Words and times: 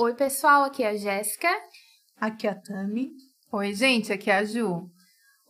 Oi, 0.00 0.14
pessoal, 0.14 0.62
aqui 0.62 0.84
é 0.84 0.90
a 0.90 0.96
Jéssica. 0.96 1.48
Aqui 2.20 2.46
é 2.46 2.50
a 2.50 2.54
Tami. 2.54 3.10
Oi, 3.50 3.74
gente, 3.74 4.12
aqui 4.12 4.30
é 4.30 4.36
a 4.38 4.44
Ju. 4.44 4.88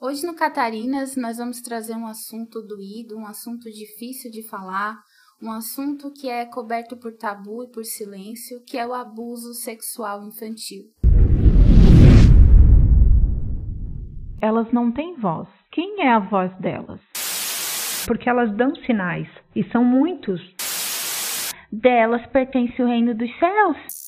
Hoje 0.01 0.27
no 0.27 0.35
Catarinas 0.35 1.17
nós 1.17 1.37
vamos 1.37 1.61
trazer 1.61 1.95
um 1.95 2.07
assunto 2.07 2.63
doído, 2.63 3.19
um 3.19 3.27
assunto 3.27 3.71
difícil 3.71 4.31
de 4.31 4.43
falar, 4.49 4.97
um 5.43 5.53
assunto 5.53 6.11
que 6.11 6.31
é 6.31 6.47
coberto 6.47 6.97
por 6.97 7.15
tabu 7.15 7.63
e 7.63 7.71
por 7.71 7.85
silêncio, 7.85 8.65
que 8.67 8.79
é 8.79 8.87
o 8.87 8.95
abuso 8.95 9.53
sexual 9.53 10.25
infantil. 10.25 10.85
Elas 14.41 14.73
não 14.73 14.91
têm 14.91 15.15
voz. 15.17 15.47
Quem 15.71 16.01
é 16.01 16.11
a 16.11 16.21
voz 16.21 16.51
delas? 16.59 17.03
Porque 18.07 18.31
elas 18.31 18.51
dão 18.57 18.75
sinais, 18.87 19.29
e 19.55 19.63
são 19.71 19.85
muitos. 19.85 20.41
Delas 21.71 22.27
pertence 22.29 22.81
o 22.81 22.87
reino 22.87 23.15
dos 23.15 23.29
céus. 23.39 24.08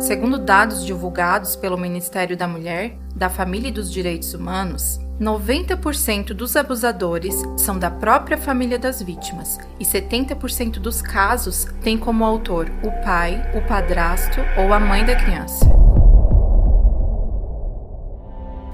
Segundo 0.00 0.38
dados 0.38 0.86
divulgados 0.86 1.54
pelo 1.54 1.76
Ministério 1.76 2.34
da 2.34 2.48
Mulher, 2.48 2.96
da 3.14 3.28
Família 3.28 3.68
e 3.68 3.72
dos 3.72 3.92
Direitos 3.92 4.32
Humanos, 4.32 4.98
90% 5.20 6.32
dos 6.32 6.56
abusadores 6.56 7.34
são 7.58 7.78
da 7.78 7.90
própria 7.90 8.38
família 8.38 8.78
das 8.78 9.02
vítimas 9.02 9.58
e 9.78 9.84
70% 9.84 10.78
dos 10.78 11.02
casos 11.02 11.66
têm 11.82 11.98
como 11.98 12.24
autor 12.24 12.70
o 12.82 12.90
pai, 13.04 13.42
o 13.54 13.60
padrasto 13.68 14.40
ou 14.56 14.72
a 14.72 14.80
mãe 14.80 15.04
da 15.04 15.16
criança. 15.16 15.66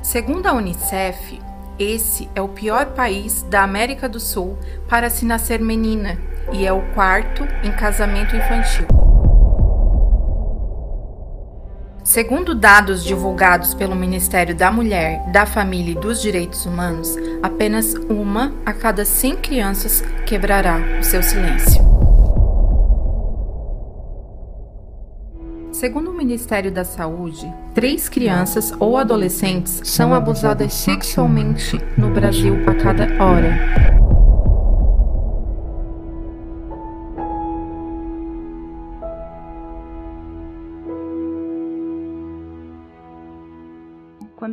Segundo 0.05 0.47
a 0.47 0.53
Unicef, 0.53 1.41
esse 1.77 2.31
é 2.37 2.41
o 2.41 2.49
pior 2.49 2.95
país 2.95 3.43
da 3.51 3.65
América 3.65 4.09
do 4.09 4.21
Sul 4.21 4.57
para 4.89 5.11
se 5.11 5.25
nascer 5.25 5.61
menina 5.61 6.17
e 6.53 6.65
é 6.65 6.73
o 6.73 6.83
quarto 6.95 7.43
em 7.65 7.73
casamento 7.73 8.37
infantil. 8.37 9.06
Segundo 12.07 12.55
dados 12.55 13.03
divulgados 13.03 13.75
pelo 13.75 13.97
Ministério 13.97 14.55
da 14.55 14.71
Mulher, 14.71 15.29
da 15.33 15.45
Família 15.45 15.91
e 15.91 16.01
dos 16.01 16.23
Direitos 16.23 16.65
Humanos, 16.65 17.17
apenas 17.43 17.95
uma 18.09 18.55
a 18.65 18.73
cada 18.73 19.05
100 19.05 19.37
crianças 19.39 20.05
quebrará 20.25 20.79
o 21.01 21.03
seu 21.03 21.21
silêncio. 21.21 21.85
Segundo 25.73 26.13
o 26.13 26.17
Ministério 26.17 26.71
da 26.71 26.85
Saúde, 26.85 27.53
três 27.75 28.09
crianças 28.09 28.73
ou 28.79 28.97
adolescentes 28.97 29.81
são 29.83 30.15
abusadas 30.15 30.75
sexualmente 30.75 31.77
no 31.99 32.11
Brasil 32.11 32.55
a 32.69 32.75
cada 32.75 33.03
hora. 33.21 34.06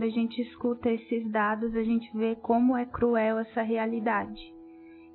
Quando 0.04 0.12
a 0.12 0.16
gente 0.16 0.42
escuta 0.42 0.90
esses 0.90 1.32
dados, 1.32 1.74
a 1.78 1.82
gente 1.82 2.12
vê 2.18 2.36
como 2.36 2.76
é 2.76 2.86
cruel 2.86 3.40
essa 3.40 3.62
realidade. 3.62 4.54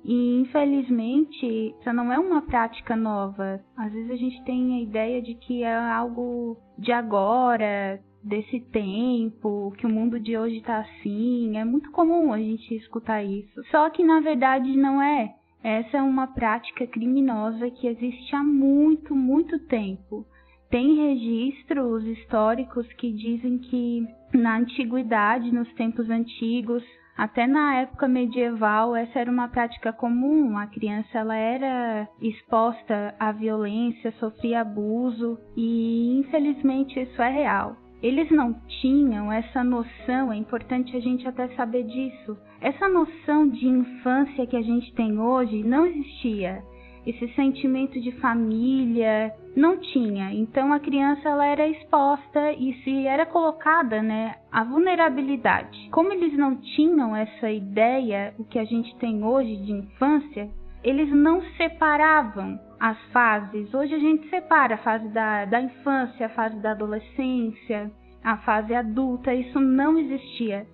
E 0.03 0.41
infelizmente, 0.41 1.45
isso 1.79 1.93
não 1.93 2.11
é 2.11 2.17
uma 2.17 2.41
prática 2.41 2.95
nova. 2.95 3.63
Às 3.77 3.93
vezes 3.93 4.09
a 4.09 4.15
gente 4.15 4.43
tem 4.45 4.79
a 4.79 4.81
ideia 4.81 5.21
de 5.21 5.35
que 5.35 5.61
é 5.61 5.75
algo 5.75 6.57
de 6.75 6.91
agora, 6.91 8.01
desse 8.23 8.61
tempo, 8.71 9.71
que 9.77 9.85
o 9.85 9.89
mundo 9.89 10.19
de 10.19 10.35
hoje 10.35 10.57
está 10.57 10.79
assim. 10.79 11.55
É 11.55 11.63
muito 11.63 11.91
comum 11.91 12.33
a 12.33 12.39
gente 12.39 12.73
escutar 12.73 13.23
isso. 13.23 13.63
Só 13.69 13.91
que 13.91 14.03
na 14.03 14.21
verdade 14.21 14.75
não 14.75 14.99
é. 14.99 15.35
Essa 15.63 15.97
é 15.97 16.01
uma 16.01 16.25
prática 16.25 16.87
criminosa 16.87 17.69
que 17.69 17.85
existe 17.85 18.35
há 18.35 18.41
muito, 18.41 19.15
muito 19.15 19.59
tempo. 19.67 20.25
Tem 20.71 20.95
registros 20.95 22.05
históricos 22.05 22.91
que 22.93 23.11
dizem 23.11 23.59
que 23.59 24.17
na 24.33 24.57
antiguidade, 24.57 25.51
nos 25.53 25.71
tempos 25.73 26.09
antigos, 26.09 26.83
até 27.19 27.45
na 27.45 27.75
época 27.81 28.07
medieval, 28.07 28.95
essa 28.95 29.19
era 29.19 29.29
uma 29.29 29.49
prática 29.49 29.91
comum. 29.91 30.57
A 30.57 30.67
criança 30.67 31.17
ela 31.17 31.35
era 31.35 32.07
exposta 32.21 33.13
à 33.19 33.33
violência, 33.33 34.13
sofria 34.13 34.61
abuso 34.61 35.37
e 35.57 36.17
infelizmente 36.19 36.97
isso 36.97 37.21
é 37.21 37.29
real. 37.29 37.75
Eles 38.01 38.31
não 38.31 38.53
tinham 38.81 39.29
essa 39.29 39.61
noção, 39.65 40.31
é 40.31 40.37
importante 40.37 40.95
a 40.95 41.01
gente 41.01 41.27
até 41.27 41.49
saber 41.49 41.83
disso. 41.83 42.37
Essa 42.61 42.87
noção 42.87 43.49
de 43.49 43.67
infância 43.67 44.47
que 44.47 44.55
a 44.55 44.61
gente 44.61 44.93
tem 44.93 45.19
hoje 45.19 45.61
não 45.61 45.85
existia 45.85 46.63
esse 47.05 47.27
sentimento 47.33 47.99
de 47.99 48.11
família 48.13 49.33
não 49.55 49.77
tinha. 49.77 50.33
Então 50.33 50.73
a 50.73 50.79
criança 50.79 51.27
ela 51.27 51.45
era 51.45 51.67
exposta 51.67 52.51
e 52.53 52.73
se 52.83 53.07
era 53.07 53.25
colocada, 53.25 54.01
né, 54.01 54.35
a 54.51 54.63
vulnerabilidade. 54.63 55.89
Como 55.91 56.11
eles 56.11 56.37
não 56.37 56.55
tinham 56.55 57.15
essa 57.15 57.49
ideia, 57.49 58.33
o 58.37 58.43
que 58.43 58.59
a 58.59 58.65
gente 58.65 58.95
tem 58.97 59.23
hoje 59.23 59.55
de 59.57 59.71
infância, 59.71 60.49
eles 60.83 61.11
não 61.11 61.41
separavam 61.57 62.59
as 62.79 62.97
fases. 63.11 63.73
Hoje 63.73 63.93
a 63.93 63.99
gente 63.99 64.29
separa 64.29 64.75
a 64.75 64.77
fase 64.77 65.07
da, 65.09 65.45
da 65.45 65.61
infância, 65.61 66.27
a 66.27 66.29
fase 66.29 66.55
da 66.57 66.71
adolescência, 66.71 67.91
a 68.23 68.37
fase 68.37 68.73
adulta. 68.73 69.33
Isso 69.33 69.59
não 69.59 69.97
existia. 69.97 70.65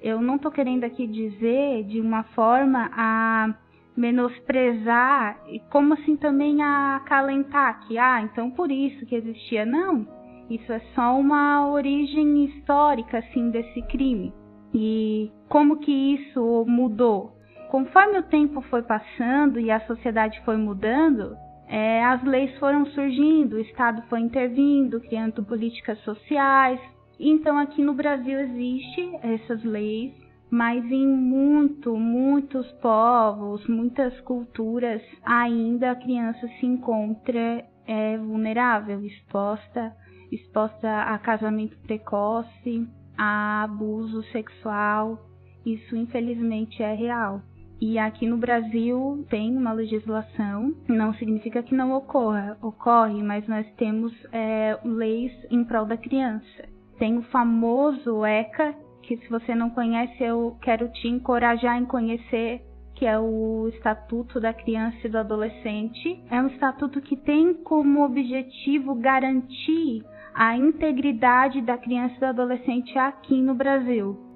Eu 0.00 0.20
não 0.22 0.36
estou 0.36 0.50
querendo 0.50 0.84
aqui 0.84 1.06
dizer 1.06 1.84
de 1.84 2.00
uma 2.00 2.22
forma 2.22 2.90
a 2.94 3.54
menosprezar 3.96 5.40
e 5.48 5.60
como 5.70 5.94
assim 5.94 6.16
também 6.16 6.62
a 6.62 6.96
acalentar 6.96 7.86
que 7.86 7.98
ah, 7.98 8.22
então 8.22 8.50
por 8.50 8.70
isso 8.70 9.04
que 9.06 9.14
existia 9.14 9.64
não. 9.64 10.06
Isso 10.48 10.72
é 10.72 10.80
só 10.94 11.16
uma 11.16 11.70
origem 11.70 12.44
histórica 12.44 13.18
assim 13.18 13.50
desse 13.50 13.82
crime. 13.82 14.32
E 14.74 15.30
como 15.48 15.78
que 15.78 15.92
isso 15.92 16.64
mudou? 16.66 17.32
Conforme 17.70 18.18
o 18.18 18.24
tempo 18.24 18.60
foi 18.62 18.82
passando 18.82 19.60
e 19.60 19.70
a 19.70 19.80
sociedade 19.86 20.40
foi 20.44 20.56
mudando, 20.56 21.36
é, 21.68 22.04
as 22.04 22.22
leis 22.24 22.56
foram 22.58 22.84
surgindo, 22.86 23.54
o 23.54 23.60
Estado 23.60 24.02
foi 24.08 24.18
intervindo, 24.20 25.00
criando 25.00 25.44
políticas 25.44 25.98
sociais. 26.00 26.80
Então 27.18 27.56
aqui 27.58 27.80
no 27.80 27.94
Brasil 27.94 28.40
existe 28.40 29.16
essas 29.22 29.62
leis 29.62 30.12
mas 30.50 30.84
em 30.90 31.06
muito, 31.06 31.96
muitos 31.96 32.70
povos, 32.82 33.66
muitas 33.68 34.18
culturas, 34.22 35.00
ainda 35.24 35.92
a 35.92 35.96
criança 35.96 36.48
se 36.58 36.66
encontra 36.66 37.64
é, 37.86 38.18
vulnerável, 38.18 39.04
exposta, 39.04 39.94
exposta 40.32 41.02
a 41.02 41.18
casamento 41.18 41.76
precoce, 41.78 42.88
a 43.16 43.62
abuso 43.62 44.22
sexual. 44.32 45.18
Isso 45.64 45.94
infelizmente 45.94 46.82
é 46.82 46.94
real. 46.94 47.42
E 47.80 47.98
aqui 47.98 48.26
no 48.26 48.36
Brasil 48.36 49.24
tem 49.30 49.56
uma 49.56 49.72
legislação, 49.72 50.74
não 50.86 51.14
significa 51.14 51.62
que 51.62 51.74
não 51.74 51.92
ocorra, 51.92 52.58
ocorre, 52.60 53.22
mas 53.22 53.46
nós 53.48 53.66
temos 53.76 54.12
é, 54.32 54.78
leis 54.84 55.32
em 55.50 55.64
prol 55.64 55.86
da 55.86 55.96
criança. 55.96 56.68
Tem 56.98 57.16
o 57.16 57.22
famoso 57.22 58.24
ECA, 58.26 58.74
que 59.02 59.16
se 59.16 59.28
você 59.28 59.54
não 59.54 59.70
conhece, 59.70 60.22
eu 60.22 60.56
quero 60.60 60.88
te 60.88 61.08
encorajar 61.08 61.78
em 61.78 61.84
conhecer, 61.84 62.62
que 62.94 63.06
é 63.06 63.18
o 63.18 63.68
Estatuto 63.68 64.40
da 64.40 64.52
Criança 64.52 64.98
e 65.04 65.08
do 65.08 65.18
Adolescente. 65.18 66.22
É 66.30 66.40
um 66.40 66.48
estatuto 66.48 67.00
que 67.00 67.16
tem 67.16 67.54
como 67.54 68.04
objetivo 68.04 68.94
garantir 68.94 70.04
a 70.34 70.56
integridade 70.56 71.60
da 71.60 71.76
criança 71.76 72.14
e 72.16 72.20
do 72.20 72.26
adolescente 72.26 72.96
aqui 72.98 73.40
no 73.40 73.54
Brasil. 73.54 74.29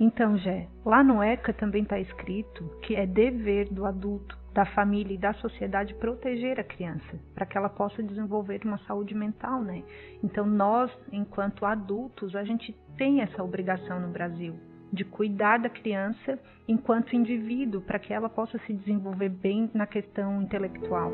Então, 0.00 0.38
Jé, 0.38 0.66
lá 0.82 1.04
no 1.04 1.22
ECA 1.22 1.52
também 1.52 1.82
está 1.82 2.00
escrito 2.00 2.64
que 2.80 2.96
é 2.96 3.06
dever 3.06 3.68
do 3.68 3.84
adulto 3.84 4.40
da 4.54 4.64
família 4.64 5.14
e 5.14 5.18
da 5.18 5.34
sociedade 5.34 5.94
proteger 5.94 6.58
a 6.58 6.64
criança, 6.64 7.20
para 7.34 7.44
que 7.44 7.56
ela 7.56 7.68
possa 7.68 8.02
desenvolver 8.02 8.62
uma 8.64 8.78
saúde 8.78 9.14
mental, 9.14 9.62
né? 9.62 9.84
Então 10.24 10.46
nós, 10.46 10.90
enquanto 11.12 11.66
adultos, 11.66 12.34
a 12.34 12.42
gente 12.42 12.74
tem 12.96 13.20
essa 13.20 13.44
obrigação 13.44 14.00
no 14.00 14.08
Brasil 14.08 14.54
de 14.90 15.04
cuidar 15.04 15.58
da 15.58 15.68
criança 15.68 16.38
enquanto 16.66 17.14
indivíduo, 17.14 17.82
para 17.82 17.98
que 17.98 18.12
ela 18.12 18.28
possa 18.28 18.58
se 18.66 18.72
desenvolver 18.72 19.28
bem 19.28 19.70
na 19.74 19.86
questão 19.86 20.42
intelectual. 20.42 21.12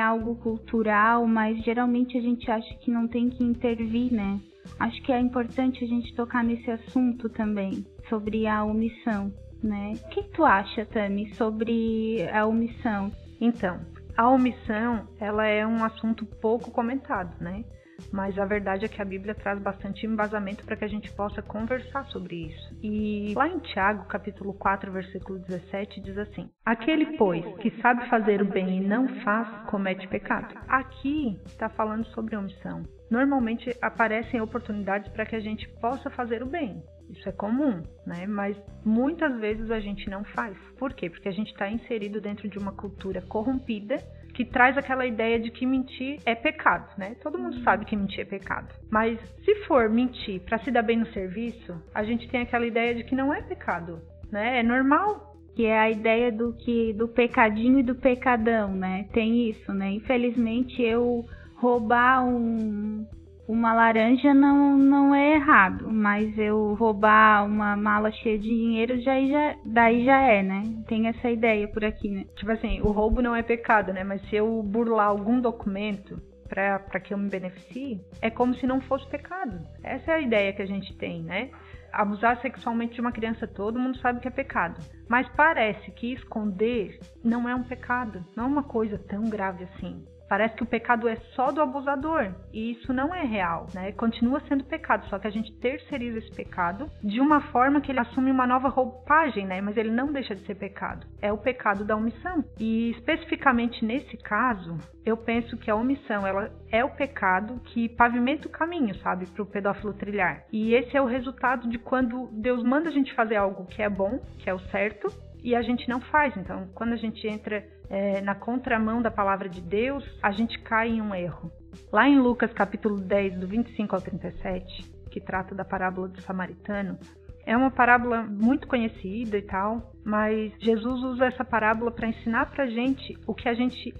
Algo 0.00 0.36
cultural, 0.36 1.26
mas 1.26 1.62
geralmente 1.64 2.16
a 2.16 2.20
gente 2.20 2.50
acha 2.50 2.74
que 2.76 2.90
não 2.90 3.08
tem 3.08 3.28
que 3.28 3.42
intervir, 3.42 4.12
né? 4.12 4.40
Acho 4.78 5.02
que 5.02 5.12
é 5.12 5.18
importante 5.18 5.84
a 5.84 5.86
gente 5.86 6.14
tocar 6.14 6.44
nesse 6.44 6.70
assunto 6.70 7.28
também. 7.28 7.84
sobre 8.08 8.46
a 8.46 8.64
omissão, 8.64 9.32
né? 9.62 9.92
O 10.04 10.08
que 10.08 10.22
tu 10.24 10.44
acha, 10.44 10.84
Tami, 10.84 11.32
sobre 11.34 12.28
a 12.32 12.44
omissão? 12.44 13.12
Então, 13.40 13.80
a 14.16 14.28
omissão, 14.28 15.06
ela 15.18 15.46
é 15.46 15.66
um 15.66 15.84
assunto 15.84 16.26
pouco 16.26 16.70
comentado, 16.70 17.40
né? 17.40 17.64
Mas 18.12 18.38
a 18.38 18.44
verdade 18.44 18.84
é 18.84 18.88
que 18.88 19.00
a 19.00 19.04
Bíblia 19.04 19.34
traz 19.34 19.60
bastante 19.60 20.06
embasamento 20.06 20.64
para 20.64 20.76
que 20.76 20.84
a 20.84 20.88
gente 20.88 21.10
possa 21.12 21.42
conversar 21.42 22.04
sobre 22.06 22.46
isso. 22.46 22.78
E 22.82 23.32
lá 23.34 23.48
em 23.48 23.58
Tiago, 23.58 24.06
capítulo 24.06 24.52
4, 24.54 24.90
versículo 24.92 25.38
17, 25.38 26.00
diz 26.00 26.18
assim: 26.18 26.48
Aquele, 26.64 27.16
pois, 27.16 27.44
que 27.58 27.70
sabe 27.82 28.08
fazer 28.08 28.42
o 28.42 28.44
bem 28.44 28.78
e 28.78 28.86
não 28.86 29.08
faz, 29.22 29.48
comete 29.66 30.06
pecado. 30.08 30.54
Aqui 30.68 31.38
está 31.46 31.68
falando 31.68 32.04
sobre 32.06 32.36
omissão. 32.36 32.82
Normalmente 33.10 33.76
aparecem 33.82 34.40
oportunidades 34.40 35.10
para 35.12 35.26
que 35.26 35.34
a 35.34 35.40
gente 35.40 35.68
possa 35.80 36.08
fazer 36.10 36.42
o 36.42 36.46
bem. 36.46 36.82
Isso 37.10 37.28
é 37.28 37.32
comum, 37.32 37.82
né? 38.06 38.24
Mas 38.26 38.56
muitas 38.84 39.38
vezes 39.40 39.68
a 39.70 39.80
gente 39.80 40.08
não 40.08 40.22
faz. 40.22 40.56
Por 40.78 40.92
quê? 40.94 41.10
Porque 41.10 41.28
a 41.28 41.32
gente 41.32 41.50
está 41.50 41.68
inserido 41.68 42.20
dentro 42.20 42.48
de 42.48 42.56
uma 42.56 42.72
cultura 42.72 43.20
corrompida 43.22 43.96
que 44.32 44.44
traz 44.44 44.76
aquela 44.76 45.06
ideia 45.06 45.38
de 45.38 45.50
que 45.50 45.66
mentir 45.66 46.20
é 46.24 46.34
pecado, 46.34 46.88
né? 46.96 47.16
Todo 47.22 47.38
mundo 47.38 47.56
uhum. 47.56 47.62
sabe 47.62 47.84
que 47.84 47.96
mentir 47.96 48.20
é 48.20 48.24
pecado. 48.24 48.74
Mas 48.90 49.18
se 49.44 49.54
for 49.66 49.88
mentir 49.88 50.40
para 50.40 50.58
se 50.58 50.70
dar 50.70 50.82
bem 50.82 50.96
no 50.96 51.06
serviço, 51.06 51.80
a 51.94 52.02
gente 52.04 52.28
tem 52.28 52.42
aquela 52.42 52.66
ideia 52.66 52.94
de 52.94 53.04
que 53.04 53.14
não 53.14 53.32
é 53.32 53.42
pecado, 53.42 54.00
né? 54.30 54.60
É 54.60 54.62
normal. 54.62 55.28
Que 55.56 55.66
é 55.66 55.78
a 55.78 55.90
ideia 55.90 56.30
do 56.30 56.54
que 56.54 56.92
do 56.92 57.08
pecadinho 57.08 57.80
e 57.80 57.82
do 57.82 57.94
pecadão, 57.94 58.72
né? 58.72 59.06
Tem 59.12 59.50
isso, 59.50 59.72
né? 59.72 59.90
Infelizmente 59.90 60.80
eu 60.80 61.26
roubar 61.56 62.24
um 62.24 63.04
uma 63.50 63.72
laranja 63.72 64.32
não, 64.32 64.78
não 64.78 65.12
é 65.12 65.34
errado, 65.34 65.90
mas 65.90 66.38
eu 66.38 66.74
roubar 66.74 67.44
uma 67.44 67.76
mala 67.76 68.12
cheia 68.12 68.38
de 68.38 68.48
dinheiro 68.48 69.00
já, 69.00 69.20
já 69.26 69.56
daí 69.64 70.04
já 70.04 70.20
é, 70.20 70.40
né? 70.40 70.62
Tem 70.86 71.08
essa 71.08 71.28
ideia 71.28 71.66
por 71.66 71.84
aqui, 71.84 72.08
né? 72.10 72.26
Tipo 72.36 72.52
assim, 72.52 72.80
o 72.80 72.92
roubo 72.92 73.20
não 73.20 73.34
é 73.34 73.42
pecado, 73.42 73.92
né? 73.92 74.04
Mas 74.04 74.22
se 74.28 74.36
eu 74.36 74.62
burlar 74.62 75.08
algum 75.08 75.40
documento 75.40 76.22
para 76.48 77.00
que 77.00 77.12
eu 77.12 77.18
me 77.18 77.28
beneficie, 77.28 78.00
é 78.22 78.30
como 78.30 78.54
se 78.54 78.66
não 78.66 78.80
fosse 78.80 79.08
pecado. 79.08 79.60
Essa 79.82 80.12
é 80.12 80.14
a 80.14 80.20
ideia 80.20 80.52
que 80.52 80.62
a 80.62 80.66
gente 80.66 80.96
tem, 80.96 81.22
né? 81.22 81.50
Abusar 81.92 82.40
sexualmente 82.40 82.94
de 82.94 83.00
uma 83.00 83.12
criança, 83.12 83.48
todo 83.48 83.80
mundo 83.80 83.98
sabe 83.98 84.20
que 84.20 84.28
é 84.28 84.30
pecado. 84.30 84.80
Mas 85.08 85.28
parece 85.30 85.90
que 85.90 86.12
esconder 86.12 87.00
não 87.22 87.48
é 87.48 87.54
um 87.54 87.64
pecado, 87.64 88.24
não 88.36 88.44
é 88.44 88.46
uma 88.46 88.62
coisa 88.62 88.96
tão 88.96 89.24
grave 89.28 89.64
assim. 89.64 90.04
Parece 90.30 90.54
que 90.54 90.62
o 90.62 90.66
pecado 90.66 91.08
é 91.08 91.16
só 91.34 91.50
do 91.50 91.60
abusador 91.60 92.32
e 92.52 92.70
isso 92.70 92.92
não 92.92 93.12
é 93.12 93.24
real, 93.24 93.66
né? 93.74 93.90
Continua 93.90 94.40
sendo 94.46 94.62
pecado, 94.62 95.04
só 95.08 95.18
que 95.18 95.26
a 95.26 95.30
gente 95.30 95.52
terceiriza 95.58 96.18
esse 96.18 96.30
pecado 96.30 96.88
de 97.02 97.20
uma 97.20 97.40
forma 97.50 97.80
que 97.80 97.90
ele 97.90 97.98
assume 97.98 98.30
uma 98.30 98.46
nova 98.46 98.68
roupagem, 98.68 99.44
né? 99.44 99.60
Mas 99.60 99.76
ele 99.76 99.90
não 99.90 100.12
deixa 100.12 100.36
de 100.36 100.46
ser 100.46 100.54
pecado. 100.54 101.04
É 101.20 101.32
o 101.32 101.38
pecado 101.38 101.84
da 101.84 101.96
omissão. 101.96 102.44
E 102.60 102.92
especificamente 102.92 103.84
nesse 103.84 104.16
caso, 104.18 104.78
eu 105.04 105.16
penso 105.16 105.56
que 105.56 105.68
a 105.68 105.74
omissão 105.74 106.24
ela 106.24 106.48
é 106.70 106.84
o 106.84 106.90
pecado 106.90 107.60
que 107.64 107.88
pavimenta 107.88 108.46
o 108.46 108.52
caminho, 108.52 108.94
sabe, 109.00 109.26
para 109.26 109.42
o 109.42 109.46
pedófilo 109.46 109.94
trilhar. 109.94 110.44
E 110.52 110.74
esse 110.74 110.96
é 110.96 111.02
o 111.02 111.06
resultado 111.06 111.68
de 111.68 111.76
quando 111.76 112.28
Deus 112.34 112.62
manda 112.62 112.88
a 112.88 112.92
gente 112.92 113.12
fazer 113.14 113.34
algo 113.34 113.66
que 113.66 113.82
é 113.82 113.88
bom, 113.88 114.20
que 114.38 114.48
é 114.48 114.54
o 114.54 114.60
certo, 114.70 115.08
e 115.42 115.54
a 115.54 115.62
gente 115.62 115.88
não 115.88 116.00
faz. 116.00 116.36
Então, 116.36 116.68
quando 116.74 116.92
a 116.92 116.96
gente 116.96 117.26
entra 117.26 117.64
é, 117.88 118.20
na 118.20 118.34
contramão 118.34 119.02
da 119.02 119.10
palavra 119.10 119.48
de 119.48 119.60
Deus, 119.60 120.04
a 120.22 120.30
gente 120.30 120.58
cai 120.60 120.88
em 120.88 121.00
um 121.00 121.14
erro. 121.14 121.50
Lá 121.92 122.08
em 122.08 122.18
Lucas 122.18 122.52
capítulo 122.52 122.98
10, 122.98 123.38
do 123.38 123.46
25 123.46 123.94
ao 123.94 124.00
37, 124.00 124.90
que 125.10 125.20
trata 125.20 125.54
da 125.54 125.64
parábola 125.64 126.08
do 126.08 126.20
samaritano, 126.20 126.98
é 127.44 127.56
uma 127.56 127.70
parábola 127.70 128.22
muito 128.22 128.68
conhecida 128.68 129.36
e 129.36 129.42
tal, 129.42 129.92
mas 130.04 130.52
Jesus 130.60 131.02
usa 131.02 131.26
essa 131.26 131.44
parábola 131.44 131.90
para 131.90 132.08
ensinar 132.08 132.50
para 132.50 132.66
gente 132.66 133.16
o 133.26 133.34
que 133.34 133.48
a 133.48 133.54
gente 133.54 133.94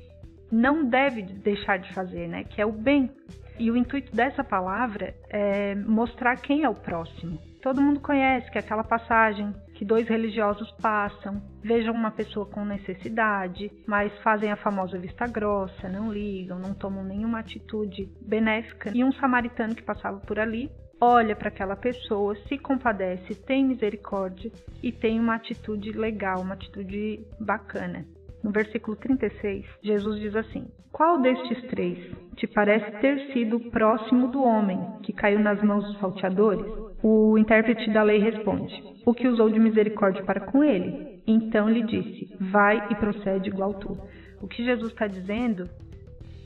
não 0.53 0.85
deve 0.85 1.23
deixar 1.23 1.79
de 1.79 1.93
fazer, 1.93 2.29
né? 2.29 2.45
Que 2.45 2.61
é 2.61 2.67
o 2.67 2.73
bem. 2.73 3.11
E 3.59 3.71
o 3.71 3.77
intuito 3.77 4.15
dessa 4.15 4.43
palavra 4.43 5.15
é 5.29 5.75
mostrar 5.75 6.37
quem 6.37 6.65
é 6.65 6.69
o 6.69 6.75
próximo. 6.75 7.39
Todo 7.63 7.81
mundo 7.81 8.01
conhece 8.01 8.51
que 8.51 8.59
é 8.59 8.61
aquela 8.61 8.85
passagem 8.85 9.55
que 9.81 9.85
dois 9.87 10.07
religiosos 10.07 10.71
passam, 10.73 11.41
vejam 11.63 11.95
uma 11.95 12.11
pessoa 12.11 12.45
com 12.45 12.67
necessidade, 12.67 13.73
mas 13.87 14.13
fazem 14.19 14.53
a 14.53 14.57
famosa 14.57 14.99
vista 14.99 15.27
grossa, 15.27 15.89
não 15.89 16.13
ligam, 16.13 16.59
não 16.59 16.75
tomam 16.75 17.03
nenhuma 17.03 17.39
atitude 17.39 18.07
benéfica. 18.21 18.93
E 18.95 19.03
um 19.03 19.11
samaritano 19.13 19.75
que 19.75 19.83
passava 19.83 20.21
por 20.21 20.39
ali 20.39 20.71
olha 21.01 21.35
para 21.35 21.49
aquela 21.49 21.77
pessoa, 21.77 22.37
se 22.47 22.59
compadece, 22.59 23.35
tem 23.35 23.65
misericórdia 23.65 24.53
e 24.83 24.93
tem 24.93 25.19
uma 25.19 25.37
atitude 25.37 25.93
legal, 25.93 26.43
uma 26.43 26.53
atitude 26.53 27.25
bacana. 27.41 28.05
No 28.45 28.53
versículo 28.53 28.99
36, 28.99 29.65
Jesus 29.83 30.21
diz 30.21 30.37
assim: 30.37 30.69
Qual 30.93 31.23
destes 31.23 31.63
três 31.71 31.99
te 32.37 32.47
parece 32.47 33.01
ter 33.01 33.33
sido 33.33 33.59
próximo 33.71 34.29
do 34.29 34.43
homem 34.43 34.79
que 35.03 35.15
caiu 35.15 35.39
nas 35.39 35.63
mãos 35.63 35.87
dos 35.87 35.99
salteadores? 36.01 36.90
O 37.03 37.39
intérprete 37.39 37.91
da 37.91 38.03
lei 38.03 38.19
responde: 38.19 38.75
o 39.07 39.15
que 39.15 39.27
usou 39.27 39.51
de 39.51 39.59
misericórdia 39.59 40.23
para 40.23 40.41
com 40.41 40.63
ele. 40.63 41.23
Então 41.27 41.69
lhe 41.69 41.83
disse: 41.83 42.37
Vai 42.51 42.89
e 42.91 42.95
procede 42.95 43.49
igual 43.49 43.75
tu. 43.75 43.97
O 44.41 44.47
que 44.47 44.65
Jesus 44.65 44.93
está 44.93 45.07
dizendo 45.07 45.69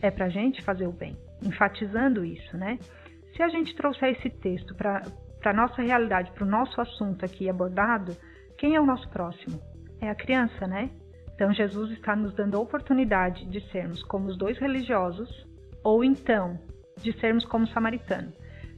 é 0.02 0.10
para 0.10 0.26
a 0.26 0.28
gente 0.28 0.62
fazer 0.62 0.86
o 0.86 0.92
bem, 0.92 1.16
enfatizando 1.42 2.24
isso, 2.24 2.56
né? 2.56 2.78
Se 3.34 3.42
a 3.42 3.48
gente 3.48 3.74
trouxer 3.74 4.10
esse 4.10 4.30
texto 4.30 4.74
para 4.74 5.02
a 5.44 5.52
nossa 5.52 5.82
realidade, 5.82 6.30
para 6.32 6.44
o 6.44 6.48
nosso 6.48 6.80
assunto 6.80 7.24
aqui 7.24 7.48
abordado, 7.48 8.16
quem 8.58 8.74
é 8.74 8.80
o 8.80 8.86
nosso 8.86 9.08
próximo? 9.08 9.60
É 10.00 10.08
a 10.08 10.14
criança, 10.14 10.66
né? 10.66 10.90
Então 11.34 11.52
Jesus 11.52 11.90
está 11.92 12.14
nos 12.14 12.34
dando 12.34 12.56
a 12.56 12.60
oportunidade 12.60 13.44
de 13.46 13.60
sermos 13.70 14.02
como 14.04 14.28
os 14.28 14.36
dois 14.36 14.56
religiosos, 14.58 15.28
ou 15.82 16.04
então 16.04 16.58
de 17.02 17.12
sermos 17.18 17.44
como 17.44 17.64
o 17.64 17.68
samaritano. 17.68 18.32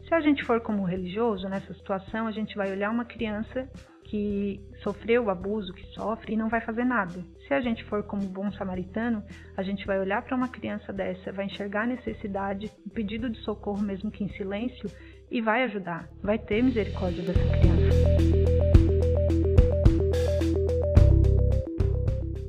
Se 0.07 0.15
a 0.15 0.21
gente 0.21 0.45
for 0.45 0.61
como 0.61 0.85
religioso 0.85 1.49
nessa 1.49 1.75
situação, 1.75 2.29
a 2.29 2.31
gente 2.31 2.55
vai 2.55 2.71
olhar 2.71 2.91
uma 2.91 3.05
criança 3.05 3.69
que 4.05 4.61
sofreu 4.81 5.25
o 5.25 5.31
abuso, 5.31 5.73
que 5.73 5.85
sofre 5.87 6.35
e 6.35 6.37
não 6.37 6.49
vai 6.49 6.61
fazer 6.61 6.85
nada. 6.85 7.25
Se 7.49 7.53
a 7.53 7.61
gente 7.61 7.83
for 7.83 8.05
como 8.05 8.23
bom 8.23 8.53
samaritano, 8.53 9.21
a 9.57 9.65
gente 9.65 9.85
vai 9.85 9.99
olhar 9.99 10.23
para 10.23 10.37
uma 10.37 10.47
criança 10.47 10.93
dessa, 10.93 11.33
vai 11.33 11.47
enxergar 11.47 11.83
a 11.83 11.87
necessidade, 11.87 12.71
o 12.87 12.91
pedido 12.91 13.29
de 13.29 13.39
socorro, 13.41 13.83
mesmo 13.83 14.09
que 14.09 14.23
em 14.23 14.29
silêncio, 14.29 14.89
e 15.29 15.41
vai 15.41 15.65
ajudar, 15.65 16.09
vai 16.23 16.39
ter 16.39 16.63
misericórdia 16.63 17.25
dessa 17.25 17.59
criança. 17.59 18.47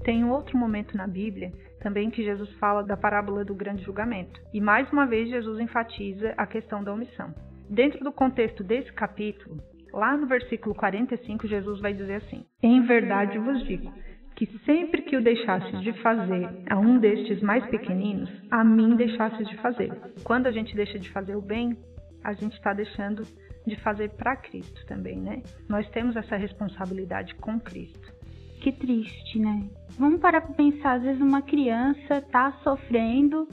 Tem 0.04 0.24
um 0.24 0.30
outro 0.30 0.56
momento 0.56 0.96
na 0.96 1.08
Bíblia 1.08 1.52
também 1.80 2.12
que 2.12 2.24
Jesus 2.24 2.52
fala 2.60 2.84
da 2.84 2.96
parábola 2.96 3.44
do 3.44 3.56
grande 3.56 3.84
julgamento. 3.84 4.40
E 4.54 4.62
mais 4.62 4.92
uma 4.92 5.08
vez 5.08 5.28
Jesus 5.30 5.60
enfatiza 5.60 6.34
a 6.38 6.46
questão 6.46 6.84
da 6.84 6.94
omissão. 6.94 7.34
Dentro 7.70 8.04
do 8.04 8.12
contexto 8.12 8.64
desse 8.64 8.92
capítulo, 8.94 9.58
lá 9.94 10.16
no 10.16 10.28
versículo 10.28 10.74
45, 10.76 11.48
Jesus 11.48 11.80
vai 11.80 11.94
dizer 11.94 12.16
assim: 12.16 12.46
Em 12.62 12.82
verdade 12.86 13.38
vos 13.38 13.66
digo 13.66 13.92
que 14.38 14.46
sempre 14.66 15.02
que 15.02 15.18
o 15.18 15.22
deixasses 15.22 15.82
de 15.82 15.92
fazer 15.94 16.48
a 16.70 16.78
um 16.78 17.00
destes 17.00 17.42
mais 17.42 17.66
pequeninos, 17.72 18.30
a 18.52 18.64
mim 18.64 18.96
deixasses 18.96 19.48
de 19.48 19.58
fazer. 19.58 19.92
Quando 20.24 20.46
a 20.46 20.52
gente 20.52 20.76
deixa 20.76 21.00
de 21.00 21.10
fazer 21.10 21.36
o 21.36 21.42
bem, 21.42 21.76
a 22.24 22.34
gente 22.34 22.54
está 22.54 22.72
deixando 22.72 23.24
de 23.66 23.76
fazer 23.78 24.12
para 24.12 24.36
Cristo 24.36 24.86
também, 24.86 25.18
né? 25.18 25.42
Nós 25.68 25.90
temos 25.90 26.16
essa 26.16 26.36
responsabilidade 26.36 27.34
com 27.36 27.60
Cristo. 27.60 28.14
Que 28.62 28.72
triste, 28.72 29.40
né? 29.40 29.68
Vamos 29.98 30.20
parar 30.20 30.42
para 30.42 30.54
pensar, 30.54 30.98
às 30.98 31.04
vezes 31.04 31.22
uma 31.22 31.42
criança 31.42 32.22
tá 32.32 32.52
sofrendo 32.64 33.48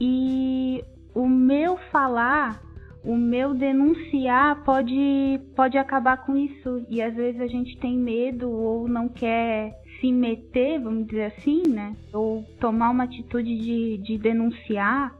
e 0.00 0.82
o 1.12 1.28
meu 1.28 1.76
falar 1.90 2.60
o 3.02 3.16
meu 3.16 3.54
denunciar 3.54 4.62
pode, 4.62 5.40
pode 5.56 5.78
acabar 5.78 6.18
com 6.18 6.36
isso. 6.36 6.84
E 6.88 7.00
às 7.00 7.14
vezes 7.14 7.40
a 7.40 7.46
gente 7.46 7.78
tem 7.78 7.96
medo 7.96 8.50
ou 8.50 8.86
não 8.88 9.08
quer 9.08 9.80
se 10.00 10.12
meter, 10.12 10.80
vamos 10.80 11.06
dizer 11.06 11.26
assim, 11.36 11.62
né? 11.68 11.96
Ou 12.12 12.44
tomar 12.58 12.90
uma 12.90 13.04
atitude 13.04 13.56
de, 13.58 13.98
de 13.98 14.18
denunciar 14.18 15.14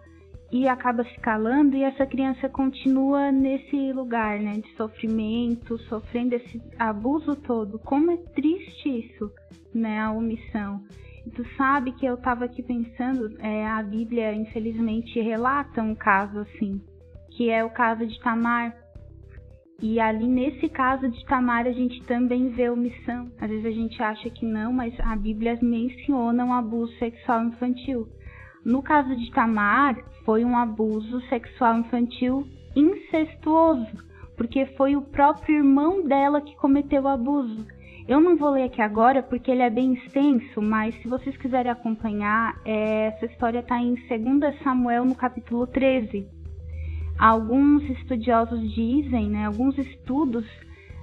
e 0.52 0.66
acaba 0.66 1.04
se 1.04 1.20
calando 1.20 1.76
e 1.76 1.82
essa 1.82 2.04
criança 2.04 2.48
continua 2.48 3.30
nesse 3.30 3.92
lugar, 3.92 4.38
né? 4.40 4.58
De 4.58 4.70
sofrimento, 4.76 5.78
sofrendo 5.84 6.34
esse 6.34 6.60
abuso 6.78 7.34
todo. 7.36 7.78
Como 7.78 8.10
é 8.10 8.16
triste 8.16 8.88
isso, 8.88 9.30
né? 9.74 10.00
A 10.00 10.12
omissão. 10.12 10.82
Tu 11.34 11.44
sabe 11.56 11.92
que 11.92 12.04
eu 12.04 12.14
estava 12.14 12.46
aqui 12.46 12.62
pensando, 12.62 13.36
é, 13.40 13.66
a 13.66 13.82
Bíblia 13.82 14.34
infelizmente 14.34 15.20
relata 15.20 15.82
um 15.82 15.94
caso 15.94 16.40
assim 16.40 16.80
que 17.30 17.50
é 17.50 17.64
o 17.64 17.70
caso 17.70 18.06
de 18.06 18.18
Tamar. 18.20 18.74
E 19.82 19.98
ali 19.98 20.26
nesse 20.26 20.68
caso 20.68 21.08
de 21.08 21.24
Tamar 21.24 21.66
a 21.66 21.72
gente 21.72 22.02
também 22.04 22.50
vê 22.50 22.68
omissão. 22.68 23.30
Às 23.40 23.48
vezes 23.48 23.66
a 23.66 23.70
gente 23.70 24.02
acha 24.02 24.28
que 24.30 24.44
não, 24.44 24.72
mas 24.72 24.94
a 25.00 25.16
Bíblia 25.16 25.58
menciona 25.62 26.44
um 26.44 26.52
abuso 26.52 26.92
sexual 26.98 27.44
infantil. 27.44 28.06
No 28.64 28.82
caso 28.82 29.16
de 29.16 29.30
Tamar, 29.30 29.96
foi 30.24 30.44
um 30.44 30.56
abuso 30.56 31.20
sexual 31.28 31.78
infantil 31.78 32.46
incestuoso, 32.76 33.86
porque 34.36 34.66
foi 34.76 34.96
o 34.96 35.02
próprio 35.02 35.56
irmão 35.56 36.04
dela 36.06 36.40
que 36.40 36.54
cometeu 36.56 37.02
o 37.02 37.08
abuso. 37.08 37.66
Eu 38.06 38.20
não 38.20 38.36
vou 38.36 38.50
ler 38.50 38.64
aqui 38.64 38.82
agora 38.82 39.22
porque 39.22 39.50
ele 39.50 39.62
é 39.62 39.70
bem 39.70 39.94
extenso, 39.94 40.60
mas 40.60 40.94
se 41.00 41.08
vocês 41.08 41.36
quiserem 41.36 41.70
acompanhar, 41.70 42.60
é, 42.64 43.06
essa 43.06 43.26
história 43.26 43.60
está 43.60 43.78
em 43.78 43.94
2 43.94 44.62
Samuel, 44.62 45.04
no 45.04 45.14
capítulo 45.14 45.66
13. 45.66 46.39
Alguns 47.20 47.82
estudiosos 47.90 48.72
dizem, 48.72 49.28
né, 49.28 49.44
alguns 49.44 49.76
estudos 49.76 50.46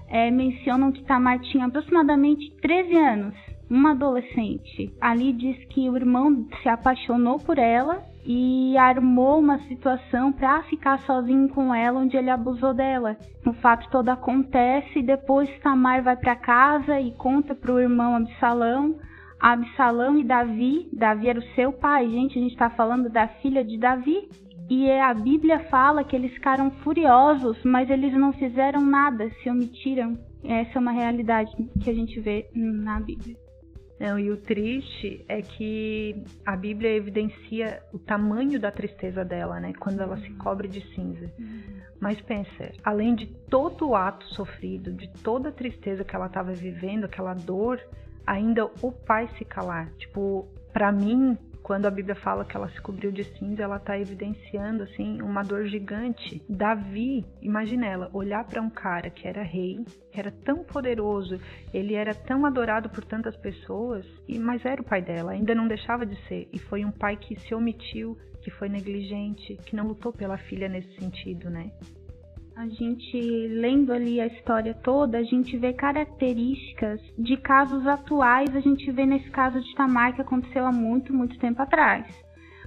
é, 0.08 0.32
mencionam 0.32 0.92
que 0.92 1.04
Tamar 1.04 1.38
tinha 1.42 1.68
aproximadamente 1.68 2.52
13 2.60 2.98
anos, 2.98 3.36
uma 3.70 3.92
adolescente. 3.92 4.92
Ali 5.00 5.32
diz 5.32 5.64
que 5.66 5.88
o 5.88 5.96
irmão 5.96 6.48
se 6.64 6.70
apaixonou 6.70 7.38
por 7.38 7.60
ela 7.60 8.04
e 8.26 8.76
armou 8.80 9.40
uma 9.40 9.60
situação 9.68 10.32
para 10.32 10.64
ficar 10.64 11.00
sozinho 11.02 11.50
com 11.50 11.72
ela, 11.72 12.00
onde 12.00 12.18
ele 12.18 12.32
abusou 12.32 12.74
dela. 12.74 13.16
O 13.46 13.54
fato 13.54 13.88
todo 13.92 14.10
acontece 14.10 14.98
e 14.98 15.04
depois 15.04 15.48
Tamar 15.60 16.02
vai 16.02 16.18
para 16.18 16.36
casa 16.36 17.00
e 17.00 17.12
conta 17.12 17.54
para 17.54 17.72
o 17.72 17.80
irmão 17.80 18.16
Absalão. 18.16 18.96
Absalão 19.40 20.18
e 20.18 20.24
Davi, 20.24 20.90
Davi 20.92 21.30
era 21.30 21.38
o 21.38 21.54
seu 21.54 21.72
pai, 21.72 22.10
gente, 22.10 22.40
a 22.40 22.42
gente 22.42 22.54
está 22.54 22.72
falando 22.72 23.08
da 23.08 23.28
filha 23.28 23.64
de 23.64 23.78
Davi. 23.78 24.28
E 24.70 24.92
a 24.92 25.14
Bíblia 25.14 25.60
fala 25.70 26.04
que 26.04 26.16
eles 26.16 26.34
ficaram 26.34 26.70
furiosos, 26.84 27.58
mas 27.64 27.90
eles 27.90 28.14
não 28.14 28.34
fizeram 28.34 28.82
nada, 28.82 29.30
se 29.42 29.50
omitiram. 29.50 30.18
Essa 30.44 30.78
é 30.78 30.80
uma 30.80 30.92
realidade 30.92 31.52
que 31.82 31.90
a 31.90 31.94
gente 31.94 32.20
vê 32.20 32.50
na 32.54 33.00
Bíblia. 33.00 33.36
Não, 34.00 34.20
e 34.20 34.30
o 34.30 34.38
triste 34.38 35.26
é 35.28 35.42
que 35.42 36.24
a 36.46 36.56
Bíblia 36.56 36.96
evidencia 36.96 37.82
o 37.92 37.98
tamanho 37.98 38.60
da 38.60 38.72
tristeza 38.72 39.26
dela, 39.26 39.60
né? 39.60 39.74
Quando 39.80 40.02
ela 40.02 40.18
se 40.18 40.30
cobre 40.34 40.68
de 40.68 40.82
cinza. 40.94 41.32
Mas 42.00 42.22
pensa, 42.22 42.72
além 42.84 43.16
de 43.16 43.26
todo 43.50 43.90
o 43.90 43.96
ato 43.96 44.24
sofrido, 44.36 44.92
de 44.92 45.10
toda 45.24 45.50
a 45.50 45.52
tristeza 45.52 46.04
que 46.04 46.16
ela 46.16 46.28
estava 46.28 46.54
vivendo, 46.54 47.06
aquela 47.06 47.34
dor, 47.34 47.82
ainda 48.26 48.66
o 48.66 48.92
pai 48.92 49.28
se 49.38 49.44
calar. 49.44 49.90
Tipo, 49.98 50.48
para 50.72 50.92
mim, 50.92 51.36
quando 51.68 51.86
a 51.86 51.92
Bíblia 51.92 52.16
fala 52.16 52.46
que 52.46 52.56
ela 52.56 52.70
se 52.70 52.80
cobriu 52.80 53.12
de 53.12 53.26
cinza, 53.26 53.64
ela 53.64 53.76
está 53.76 54.00
evidenciando 54.00 54.84
assim 54.84 55.22
uma 55.22 55.44
dor 55.44 55.66
gigante. 55.66 56.42
Davi, 56.48 57.26
imagina 57.42 57.86
ela, 57.86 58.10
olhar 58.14 58.46
para 58.46 58.62
um 58.62 58.70
cara 58.70 59.10
que 59.10 59.28
era 59.28 59.44
rei, 59.44 59.84
que 60.10 60.18
era 60.18 60.32
tão 60.32 60.64
poderoso, 60.64 61.38
ele 61.74 61.94
era 61.94 62.14
tão 62.14 62.46
adorado 62.46 62.90
por 62.90 63.04
tantas 63.04 63.36
pessoas, 63.36 64.06
e 64.30 64.40
mas 64.40 64.64
era 64.64 64.82
o 64.82 64.86
pai 64.86 65.02
dela, 65.02 65.34
ainda 65.34 65.54
não 65.54 65.68
deixava 65.68 66.06
de 66.06 66.16
ser, 66.30 66.48
e 66.54 66.58
foi 66.58 66.86
um 66.86 66.92
pai 66.92 67.18
que 67.18 67.38
se 67.38 67.54
omitiu, 67.54 68.18
que 68.42 68.50
foi 68.50 68.70
negligente, 68.70 69.58
que 69.66 69.76
não 69.76 69.88
lutou 69.88 70.14
pela 70.14 70.38
filha 70.38 70.70
nesse 70.70 70.98
sentido, 70.98 71.50
né? 71.50 71.70
A 72.58 72.68
gente 72.70 73.48
lendo 73.50 73.94
ali 73.94 74.20
a 74.20 74.26
história 74.26 74.74
toda, 74.74 75.20
a 75.20 75.24
gente 75.24 75.56
vê 75.58 75.74
características 75.74 77.00
de 77.16 77.38
casos 77.38 77.86
atuais, 77.86 78.56
a 78.56 78.60
gente 78.60 78.92
vê 78.92 79.06
nesse 79.06 79.30
caso 79.30 79.62
de 79.62 79.76
Tamar 79.76 80.16
que 80.16 80.22
aconteceu 80.22 80.66
há 80.66 80.72
muito, 80.72 81.14
muito 81.14 81.38
tempo 81.38 81.62
atrás. 81.62 82.08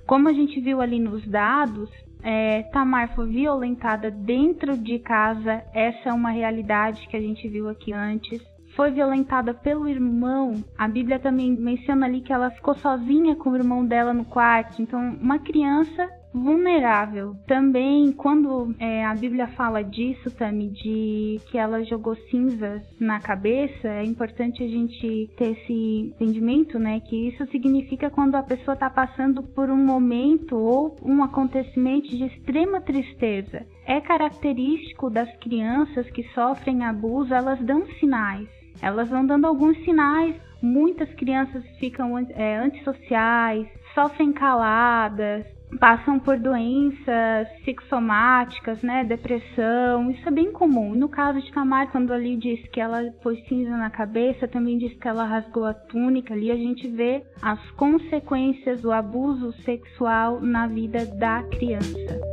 Como 0.06 0.28
a 0.28 0.32
gente 0.32 0.60
viu 0.60 0.80
ali 0.80 1.00
nos 1.00 1.26
dados, 1.26 1.90
é, 2.22 2.62
Tamar 2.72 3.12
foi 3.16 3.26
violentada 3.30 4.12
dentro 4.12 4.78
de 4.78 5.00
casa, 5.00 5.64
essa 5.74 6.10
é 6.10 6.12
uma 6.12 6.30
realidade 6.30 7.08
que 7.08 7.16
a 7.16 7.20
gente 7.20 7.48
viu 7.48 7.68
aqui 7.68 7.92
antes. 7.92 8.40
Foi 8.76 8.92
violentada 8.92 9.52
pelo 9.52 9.88
irmão. 9.88 10.54
A 10.78 10.86
Bíblia 10.86 11.18
também 11.18 11.50
menciona 11.56 12.06
ali 12.06 12.20
que 12.20 12.32
ela 12.32 12.52
ficou 12.52 12.76
sozinha 12.76 13.34
com 13.34 13.50
o 13.50 13.56
irmão 13.56 13.84
dela 13.84 14.14
no 14.14 14.24
quarto. 14.24 14.80
Então, 14.80 15.00
uma 15.20 15.40
criança 15.40 16.08
vulnerável. 16.32 17.34
Também, 17.46 18.12
quando 18.12 18.74
é, 18.78 19.04
a 19.04 19.14
Bíblia 19.14 19.48
fala 19.48 19.82
disso, 19.82 20.30
Tami, 20.30 20.70
de 20.70 21.40
que 21.50 21.58
ela 21.58 21.82
jogou 21.84 22.16
cinza 22.30 22.82
na 22.98 23.20
cabeça, 23.20 23.88
é 23.88 24.04
importante 24.04 24.62
a 24.62 24.68
gente 24.68 25.30
ter 25.36 25.52
esse 25.52 26.12
entendimento, 26.14 26.78
né? 26.78 27.00
Que 27.00 27.28
isso 27.28 27.44
significa 27.46 28.10
quando 28.10 28.36
a 28.36 28.42
pessoa 28.42 28.74
está 28.74 28.88
passando 28.88 29.42
por 29.42 29.70
um 29.70 29.84
momento 29.84 30.56
ou 30.56 30.96
um 31.02 31.22
acontecimento 31.22 32.08
de 32.08 32.24
extrema 32.24 32.80
tristeza. 32.80 33.66
É 33.86 34.00
característico 34.00 35.10
das 35.10 35.30
crianças 35.38 36.08
que 36.10 36.22
sofrem 36.34 36.84
abuso, 36.84 37.34
elas 37.34 37.60
dão 37.60 37.84
sinais. 37.98 38.48
Elas 38.80 39.08
vão 39.08 39.26
dando 39.26 39.46
alguns 39.46 39.76
sinais. 39.84 40.34
Muitas 40.62 41.12
crianças 41.14 41.64
ficam 41.78 42.18
é, 42.18 42.56
antissociais, 42.58 43.66
sofrem 43.94 44.32
caladas, 44.32 45.44
passam 45.78 46.18
por 46.18 46.38
doenças 46.38 47.48
psicossomáticas, 47.60 48.82
né, 48.82 49.04
depressão, 49.04 50.10
isso 50.10 50.26
é 50.28 50.32
bem 50.32 50.52
comum. 50.52 50.94
No 50.94 51.08
caso 51.08 51.40
de 51.40 51.52
Tamar, 51.52 51.90
quando 51.90 52.12
ali 52.12 52.36
diz 52.36 52.60
que 52.68 52.80
ela 52.80 53.12
pôs 53.22 53.38
cinza 53.46 53.76
na 53.76 53.90
cabeça, 53.90 54.48
também 54.48 54.78
diz 54.78 54.92
que 54.94 55.08
ela 55.08 55.24
rasgou 55.24 55.64
a 55.64 55.74
túnica, 55.74 56.34
ali 56.34 56.50
a 56.50 56.56
gente 56.56 56.88
vê 56.88 57.22
as 57.42 57.70
consequências 57.72 58.80
do 58.80 58.92
abuso 58.92 59.52
sexual 59.62 60.40
na 60.40 60.66
vida 60.66 61.06
da 61.06 61.42
criança. 61.44 62.29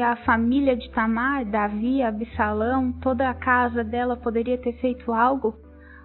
A 0.00 0.16
família 0.16 0.76
de 0.76 0.90
Tamar, 0.90 1.44
Davi, 1.44 2.02
Absalão, 2.02 2.92
toda 2.92 3.28
a 3.28 3.34
casa 3.34 3.82
dela 3.84 4.16
poderia 4.16 4.58
ter 4.58 4.72
feito 4.80 5.12
algo? 5.12 5.54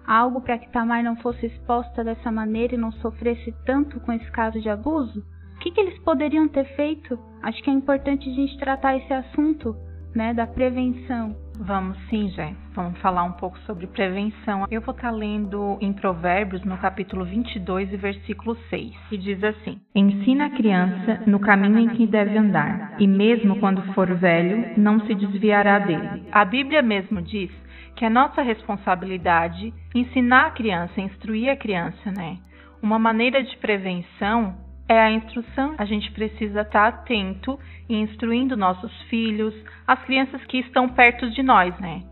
Algo 0.06 0.40
para 0.40 0.58
que 0.58 0.70
Tamar 0.70 1.02
não 1.02 1.16
fosse 1.16 1.46
exposta 1.46 2.04
dessa 2.04 2.30
maneira 2.30 2.74
e 2.74 2.78
não 2.78 2.92
sofresse 2.92 3.54
tanto 3.64 3.98
com 4.00 4.12
esse 4.12 4.30
caso 4.30 4.60
de 4.60 4.68
abuso? 4.68 5.20
O 5.56 5.58
que, 5.58 5.70
que 5.70 5.80
eles 5.80 5.98
poderiam 6.00 6.46
ter 6.48 6.64
feito? 6.76 7.18
Acho 7.42 7.62
que 7.62 7.70
é 7.70 7.72
importante 7.72 8.28
a 8.28 8.32
gente 8.32 8.58
tratar 8.58 8.96
esse 8.96 9.12
assunto, 9.12 9.74
né, 10.14 10.32
da 10.34 10.46
prevenção. 10.46 11.34
Vamos 11.58 11.96
sim, 12.08 12.28
Jé. 12.30 12.54
Vamos 12.74 12.98
falar 13.00 13.24
um 13.24 13.32
pouco 13.32 13.58
sobre 13.60 13.86
prevenção. 13.86 14.66
Eu 14.70 14.82
vou 14.82 14.94
estar 14.94 15.10
tá 15.10 15.16
lendo 15.16 15.78
em 15.80 15.92
Provérbios, 15.92 16.62
no 16.64 16.76
capítulo 16.76 17.24
22 17.24 17.92
e 17.92 17.96
versículo 17.96 18.56
6, 18.68 18.94
que 19.08 19.16
diz 19.16 19.42
assim: 19.42 19.80
Ensina 19.94 20.46
a 20.46 20.50
criança 20.50 21.22
no 21.26 21.40
caminho 21.40 21.78
em 21.78 21.88
que 21.88 22.06
deve 22.06 22.36
andar, 22.36 22.96
e 22.98 23.06
mesmo 23.06 23.58
quando 23.58 23.82
for 23.94 24.14
velho, 24.14 24.78
não 24.78 25.00
se 25.06 25.14
desviará 25.14 25.78
dele. 25.78 26.28
A 26.30 26.44
Bíblia 26.44 26.82
mesmo 26.82 27.22
diz 27.22 27.50
que 27.96 28.04
é 28.04 28.10
nossa 28.10 28.42
responsabilidade 28.42 29.72
ensinar 29.94 30.46
a 30.48 30.50
criança, 30.50 31.00
instruir 31.00 31.48
a 31.48 31.56
criança, 31.56 32.12
né? 32.12 32.36
Uma 32.82 32.98
maneira 32.98 33.42
de 33.42 33.56
prevenção 33.56 34.65
é 34.88 34.98
a 34.98 35.10
instrução. 35.10 35.74
A 35.78 35.84
gente 35.84 36.10
precisa 36.12 36.62
estar 36.62 36.88
atento 36.88 37.58
e 37.88 37.96
instruindo 37.96 38.56
nossos 38.56 38.92
filhos, 39.02 39.54
as 39.86 40.02
crianças 40.04 40.44
que 40.46 40.58
estão 40.58 40.88
perto 40.88 41.30
de 41.30 41.42
nós, 41.42 41.78
né? 41.78 42.02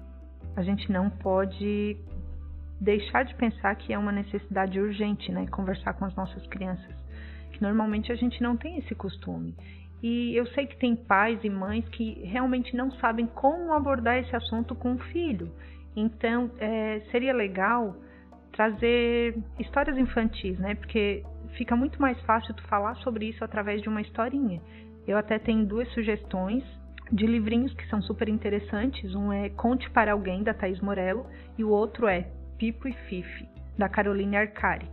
A 0.57 0.62
gente 0.62 0.90
não 0.90 1.11
pode 1.11 1.97
deixar 2.81 3.25
de 3.25 3.35
pensar 3.35 3.75
que 3.76 3.93
é 3.93 3.99
uma 3.99 4.12
necessidade 4.12 4.78
urgente, 4.78 5.31
né? 5.33 5.47
Conversar 5.49 5.95
com 5.95 6.04
as 6.04 6.14
nossas 6.14 6.47
crianças. 6.47 6.95
Que 7.52 7.62
normalmente 7.62 8.12
a 8.12 8.16
gente 8.16 8.43
não 8.43 8.57
tem 8.57 8.78
esse 8.78 8.95
costume. 8.95 9.54
E 10.02 10.37
eu 10.37 10.47
sei 10.49 10.66
que 10.66 10.76
tem 10.76 10.95
pais 10.95 11.43
e 11.43 11.49
mães 11.49 11.88
que 11.88 12.21
realmente 12.25 12.76
não 12.76 12.90
sabem 12.93 13.26
como 13.26 13.73
abordar 13.73 14.19
esse 14.19 14.37
assunto 14.37 14.75
com 14.75 14.95
o 14.95 14.99
filho. 14.99 15.50
Então, 15.97 16.50
é, 16.59 17.00
seria 17.11 17.33
legal 17.33 17.97
trazer 18.52 19.37
histórias 19.59 19.97
infantis, 19.97 20.59
né? 20.59 20.75
Porque 20.75 21.25
fica 21.57 21.75
muito 21.77 22.01
mais 22.01 22.21
fácil 22.23 22.55
tu 22.55 22.63
falar 22.65 22.95
sobre 22.97 23.27
isso 23.27 23.45
através 23.45 23.83
de 23.83 23.89
uma 23.89 24.01
historinha. 24.01 24.61
Eu 25.07 25.19
até 25.19 25.39
tenho 25.39 25.67
duas 25.67 25.89
sugestões 25.93 26.63
de 27.13 27.27
livrinhos 27.27 27.73
que 27.75 27.87
são 27.89 28.01
super 28.03 28.29
interessantes. 28.29 29.15
Um 29.15 29.33
é 29.33 29.51
Conte 29.51 29.89
para 29.91 30.13
Alguém, 30.13 30.43
da 30.43 30.55
Thaís 30.55 30.81
Morello, 30.81 31.27
e 31.59 31.65
o 31.65 31.71
outro 31.71 32.07
é 32.07 32.27
Pipo 32.59 32.89
e 32.89 32.93
Fife, 32.93 33.49
da 33.79 33.89
Caroline 33.89 34.37
Arcari. 34.37 34.89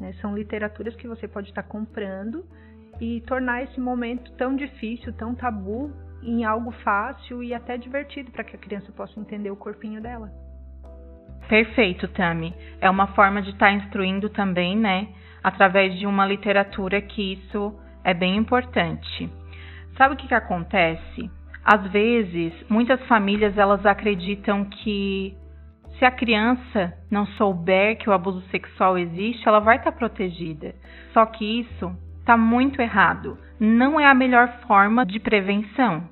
Né? 0.00 0.12
São 0.20 0.36
literaturas 0.36 0.94
que 0.96 1.08
você 1.08 1.26
pode 1.26 1.48
estar 1.48 1.62
comprando 1.62 2.44
e 3.00 3.20
tornar 3.22 3.62
esse 3.62 3.80
momento 3.80 4.32
tão 4.32 4.54
difícil, 4.54 5.12
tão 5.14 5.34
tabu, 5.34 5.92
em 6.22 6.44
algo 6.44 6.70
fácil 6.82 7.42
e 7.42 7.52
até 7.52 7.76
divertido 7.76 8.30
para 8.30 8.44
que 8.44 8.56
a 8.56 8.58
criança 8.58 8.90
possa 8.92 9.18
entender 9.20 9.50
o 9.50 9.56
corpinho 9.56 10.00
dela. 10.00 10.30
Perfeito, 11.48 12.08
Tami. 12.08 12.54
É 12.80 12.88
uma 12.88 13.08
forma 13.08 13.42
de 13.42 13.50
estar 13.50 13.72
instruindo 13.72 14.30
também, 14.30 14.76
né? 14.76 15.08
Através 15.44 15.96
de 15.98 16.06
uma 16.06 16.26
literatura 16.26 17.00
que 17.00 17.34
isso 17.34 17.78
é 18.02 18.12
bem 18.12 18.36
importante. 18.36 19.30
Sabe 19.96 20.14
o 20.14 20.16
que, 20.16 20.26
que 20.26 20.34
acontece? 20.34 21.30
Às 21.64 21.86
vezes, 21.92 22.52
muitas 22.68 23.00
famílias 23.06 23.56
elas 23.56 23.86
acreditam 23.86 24.64
que 24.64 25.36
se 25.98 26.04
a 26.04 26.10
criança 26.10 26.92
não 27.10 27.26
souber 27.26 27.96
que 27.98 28.10
o 28.10 28.12
abuso 28.12 28.42
sexual 28.50 28.98
existe, 28.98 29.46
ela 29.46 29.60
vai 29.60 29.76
estar 29.76 29.92
protegida. 29.92 30.74
Só 31.12 31.24
que 31.26 31.60
isso 31.60 31.96
está 32.20 32.36
muito 32.36 32.80
errado. 32.80 33.38
não 33.60 34.00
é 34.00 34.06
a 34.06 34.14
melhor 34.14 34.48
forma 34.66 35.06
de 35.06 35.20
prevenção. 35.20 36.08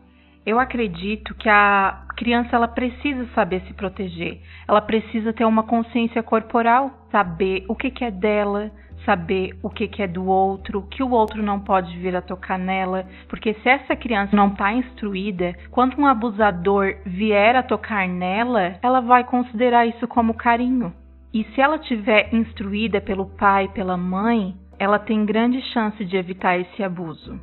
Eu 0.46 0.58
acredito 0.58 1.34
que 1.34 1.48
a 1.48 2.06
criança 2.16 2.54
ela 2.54 2.68
precisa 2.68 3.26
saber 3.34 3.62
se 3.62 3.74
proteger. 3.74 4.40
Ela 4.68 4.80
precisa 4.80 5.32
ter 5.32 5.44
uma 5.44 5.64
consciência 5.64 6.22
corporal, 6.22 7.08
saber 7.10 7.64
o 7.68 7.74
que, 7.74 7.90
que 7.90 8.04
é 8.04 8.10
dela, 8.10 8.70
saber 9.04 9.56
o 9.62 9.70
que, 9.70 9.88
que 9.88 10.02
é 10.02 10.06
do 10.06 10.26
outro, 10.26 10.82
que 10.90 11.02
o 11.02 11.10
outro 11.10 11.42
não 11.42 11.60
pode 11.60 11.96
vir 11.98 12.14
a 12.16 12.22
tocar 12.22 12.58
nela, 12.58 13.06
porque 13.28 13.54
se 13.54 13.68
essa 13.68 13.96
criança 13.96 14.34
não 14.36 14.48
está 14.48 14.72
instruída, 14.72 15.54
quando 15.70 15.98
um 15.98 16.06
abusador 16.06 16.96
vier 17.04 17.56
a 17.56 17.62
tocar 17.62 18.08
nela, 18.08 18.76
ela 18.82 19.00
vai 19.00 19.24
considerar 19.24 19.86
isso 19.86 20.06
como 20.08 20.34
carinho. 20.34 20.92
E 21.32 21.44
se 21.44 21.60
ela 21.60 21.78
tiver 21.78 22.32
instruída 22.34 23.00
pelo 23.00 23.26
pai, 23.26 23.68
pela 23.68 23.96
mãe, 23.96 24.54
ela 24.78 24.98
tem 24.98 25.24
grande 25.24 25.60
chance 25.72 26.04
de 26.04 26.16
evitar 26.16 26.58
esse 26.58 26.82
abuso. 26.82 27.38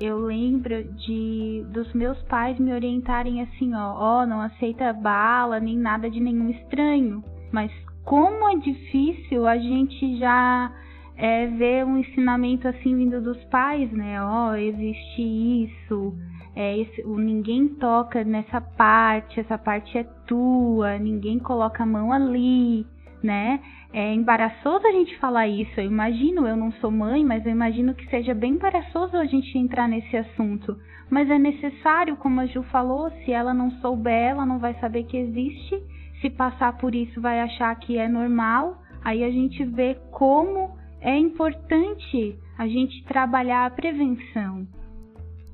Eu 0.00 0.18
lembro 0.18 0.82
de 0.94 1.64
dos 1.72 1.92
meus 1.92 2.20
pais 2.22 2.58
me 2.58 2.72
orientarem 2.72 3.42
assim, 3.42 3.74
ó, 3.74 3.94
ó, 3.96 4.26
não 4.26 4.40
aceita 4.40 4.92
bala 4.92 5.60
nem 5.60 5.76
nada 5.76 6.10
de 6.10 6.18
nenhum 6.18 6.50
estranho. 6.50 7.22
Mas 7.52 7.70
como 8.10 8.48
é 8.48 8.56
difícil 8.56 9.46
a 9.46 9.56
gente 9.56 10.18
já 10.18 10.72
é, 11.16 11.46
ver 11.46 11.84
um 11.84 11.96
ensinamento 11.96 12.66
assim 12.66 12.96
vindo 12.96 13.22
dos 13.22 13.38
pais, 13.44 13.88
né? 13.92 14.20
Ó, 14.20 14.50
oh, 14.50 14.54
existe 14.56 15.22
isso, 15.22 16.12
é, 16.56 16.76
esse, 16.76 17.04
ninguém 17.06 17.68
toca 17.68 18.24
nessa 18.24 18.60
parte, 18.60 19.38
essa 19.38 19.56
parte 19.56 19.96
é 19.96 20.02
tua, 20.26 20.98
ninguém 20.98 21.38
coloca 21.38 21.84
a 21.84 21.86
mão 21.86 22.12
ali, 22.12 22.84
né? 23.22 23.60
É 23.92 24.12
embaraçoso 24.12 24.84
a 24.88 24.90
gente 24.90 25.16
falar 25.20 25.46
isso. 25.46 25.78
Eu 25.78 25.84
imagino, 25.84 26.48
eu 26.48 26.56
não 26.56 26.72
sou 26.80 26.90
mãe, 26.90 27.24
mas 27.24 27.46
eu 27.46 27.52
imagino 27.52 27.94
que 27.94 28.10
seja 28.10 28.34
bem 28.34 28.54
embaraçoso 28.54 29.16
a 29.16 29.24
gente 29.24 29.56
entrar 29.56 29.86
nesse 29.86 30.16
assunto. 30.16 30.76
Mas 31.08 31.30
é 31.30 31.38
necessário, 31.38 32.16
como 32.16 32.40
a 32.40 32.46
Ju 32.46 32.64
falou, 32.72 33.08
se 33.24 33.30
ela 33.30 33.54
não 33.54 33.70
souber, 33.80 34.30
ela 34.30 34.44
não 34.44 34.58
vai 34.58 34.74
saber 34.80 35.04
que 35.04 35.16
existe 35.16 35.80
se 36.20 36.30
passar 36.30 36.76
por 36.78 36.94
isso 36.94 37.20
vai 37.20 37.40
achar 37.40 37.74
que 37.76 37.98
é 37.98 38.08
normal. 38.08 38.82
Aí 39.02 39.24
a 39.24 39.30
gente 39.30 39.64
vê 39.64 39.96
como 40.10 40.76
é 41.00 41.16
importante 41.16 42.38
a 42.58 42.66
gente 42.66 43.02
trabalhar 43.04 43.66
a 43.66 43.70
prevenção. 43.70 44.66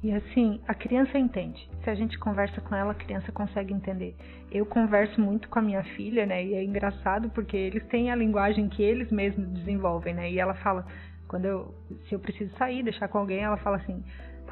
E 0.03 0.13
assim, 0.13 0.61
a 0.69 0.75
criança 0.75 1.19
entende. 1.19 1.69
Se 1.83 1.91
a 1.91 1.95
gente 1.95 2.19
conversa 2.19 2.61
com 2.61 2.75
ela, 2.75 2.93
a 2.93 2.95
criança 2.95 3.33
consegue 3.33 3.73
entender. 3.73 4.15
Eu 4.53 4.67
converso 4.67 5.21
muito 5.21 5.49
com 5.49 5.59
a 5.59 5.63
minha 5.63 5.83
filha, 5.83 6.27
né? 6.27 6.45
E 6.45 6.55
é 6.55 6.63
engraçado 6.63 7.31
porque 7.31 7.57
eles 7.57 7.85
têm 7.87 8.11
a 8.11 8.17
linguagem 8.17 8.69
que 8.69 8.83
eles 8.83 9.11
mesmos 9.11 9.49
desenvolvem, 9.49 10.15
né? 10.15 10.31
E 10.31 10.39
ela 10.39 10.55
fala, 10.55 10.87
quando 11.27 11.45
eu, 11.47 11.75
se 12.09 12.15
eu 12.15 12.21
preciso 12.21 12.55
sair, 12.57 12.83
deixar 12.83 13.09
com 13.09 13.19
alguém, 13.19 13.41
ela 13.41 13.57
fala 13.57 13.79
assim: 13.79 14.05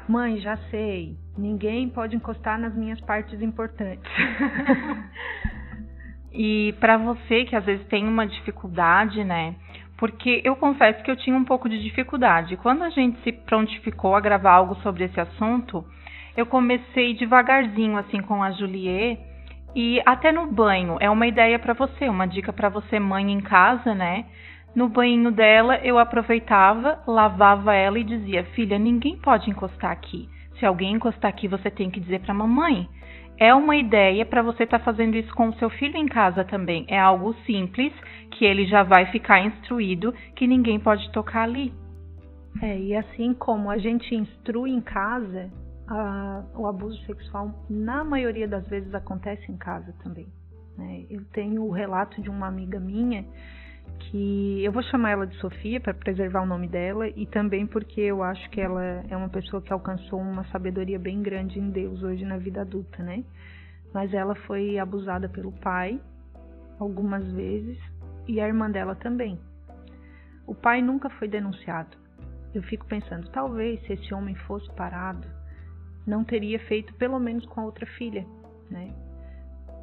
"Mãe, 0.07 0.39
já 0.39 0.57
sei. 0.69 1.15
Ninguém 1.37 1.89
pode 1.89 2.15
encostar 2.15 2.59
nas 2.59 2.75
minhas 2.75 2.99
partes 3.01 3.41
importantes." 3.41 4.11
E 6.35 6.73
para 6.81 6.97
você 6.97 7.45
que 7.45 7.55
às 7.55 7.63
vezes 7.63 7.87
tem 7.87 8.05
uma 8.05 8.27
dificuldade, 8.27 9.23
né? 9.23 9.55
Porque 9.97 10.41
eu 10.43 10.53
confesso 10.57 11.01
que 11.01 11.09
eu 11.09 11.15
tinha 11.15 11.35
um 11.35 11.45
pouco 11.45 11.69
de 11.69 11.81
dificuldade. 11.81 12.57
Quando 12.57 12.83
a 12.83 12.89
gente 12.89 13.17
se 13.21 13.31
prontificou 13.31 14.15
a 14.15 14.19
gravar 14.19 14.51
algo 14.51 14.75
sobre 14.81 15.05
esse 15.05 15.17
assunto, 15.17 15.85
eu 16.35 16.45
comecei 16.45 17.13
devagarzinho 17.13 17.97
assim 17.97 18.21
com 18.21 18.43
a 18.43 18.51
Juliet 18.51 19.17
e 19.73 20.01
até 20.05 20.33
no 20.33 20.45
banho. 20.51 20.97
É 20.99 21.09
uma 21.09 21.25
ideia 21.25 21.57
para 21.57 21.73
você, 21.73 22.09
uma 22.09 22.25
dica 22.27 22.51
para 22.51 22.67
você 22.67 22.99
mãe 22.99 23.31
em 23.31 23.39
casa, 23.39 23.95
né? 23.95 24.25
No 24.75 24.89
banho 24.89 25.31
dela, 25.31 25.77
eu 25.77 25.97
aproveitava, 25.97 26.99
lavava 27.07 27.73
ela 27.73 27.97
e 27.97 28.03
dizia: 28.03 28.43
"Filha, 28.53 28.77
ninguém 28.77 29.15
pode 29.15 29.49
encostar 29.49 29.91
aqui. 29.91 30.27
Se 30.59 30.65
alguém 30.65 30.95
encostar 30.95 31.29
aqui, 31.29 31.47
você 31.47 31.71
tem 31.71 31.89
que 31.89 32.01
dizer 32.01 32.19
para 32.19 32.33
mamãe 32.33 32.89
é 33.37 33.53
uma 33.53 33.75
ideia 33.75 34.25
para 34.25 34.41
você 34.41 34.63
estar 34.63 34.79
tá 34.79 34.85
fazendo 34.85 35.15
isso 35.15 35.33
com 35.35 35.49
o 35.49 35.55
seu 35.55 35.69
filho 35.69 35.97
em 35.97 36.07
casa 36.07 36.43
também. 36.43 36.85
É 36.87 36.99
algo 36.99 37.33
simples 37.45 37.93
que 38.31 38.45
ele 38.45 38.65
já 38.65 38.83
vai 38.83 39.05
ficar 39.07 39.45
instruído 39.45 40.13
que 40.35 40.47
ninguém 40.47 40.79
pode 40.79 41.11
tocar 41.11 41.43
ali. 41.43 41.73
É, 42.61 42.77
e 42.79 42.95
assim 42.95 43.33
como 43.33 43.69
a 43.69 43.77
gente 43.77 44.15
instrui 44.15 44.71
em 44.71 44.81
casa, 44.81 45.51
a, 45.87 46.43
o 46.55 46.65
abuso 46.67 46.97
sexual, 47.05 47.51
na 47.69 48.03
maioria 48.03 48.47
das 48.47 48.65
vezes, 48.67 48.93
acontece 48.93 49.51
em 49.51 49.57
casa 49.57 49.93
também. 50.01 50.27
Né? 50.77 51.05
Eu 51.09 51.23
tenho 51.25 51.63
o 51.63 51.71
relato 51.71 52.21
de 52.21 52.29
uma 52.29 52.47
amiga 52.47 52.79
minha 52.79 53.25
que 53.99 54.63
eu 54.63 54.71
vou 54.71 54.83
chamar 54.83 55.11
ela 55.11 55.27
de 55.27 55.35
Sofia 55.37 55.79
para 55.79 55.93
preservar 55.93 56.41
o 56.41 56.45
nome 56.45 56.67
dela 56.67 57.07
e 57.07 57.25
também 57.25 57.65
porque 57.65 58.01
eu 58.01 58.23
acho 58.23 58.49
que 58.49 58.61
ela 58.61 58.83
é 59.09 59.15
uma 59.15 59.29
pessoa 59.29 59.61
que 59.61 59.73
alcançou 59.73 60.19
uma 60.19 60.43
sabedoria 60.45 60.99
bem 60.99 61.21
grande 61.21 61.59
em 61.59 61.69
Deus 61.69 62.03
hoje 62.03 62.23
na 62.25 62.37
vida 62.37 62.61
adulta, 62.61 63.01
né? 63.03 63.23
Mas 63.93 64.13
ela 64.13 64.35
foi 64.35 64.77
abusada 64.77 65.29
pelo 65.29 65.51
pai 65.51 65.99
algumas 66.79 67.25
vezes 67.31 67.77
e 68.27 68.39
a 68.39 68.47
irmã 68.47 68.69
dela 68.69 68.95
também. 68.95 69.39
O 70.47 70.53
pai 70.53 70.81
nunca 70.81 71.09
foi 71.11 71.27
denunciado. 71.27 71.97
Eu 72.53 72.61
fico 72.63 72.85
pensando, 72.85 73.29
talvez 73.31 73.81
se 73.85 73.93
esse 73.93 74.13
homem 74.13 74.35
fosse 74.35 74.71
parado, 74.75 75.27
não 76.05 76.23
teria 76.23 76.59
feito 76.59 76.93
pelo 76.95 77.19
menos 77.19 77.45
com 77.47 77.61
a 77.61 77.65
outra 77.65 77.85
filha, 77.85 78.25
né? 78.69 78.93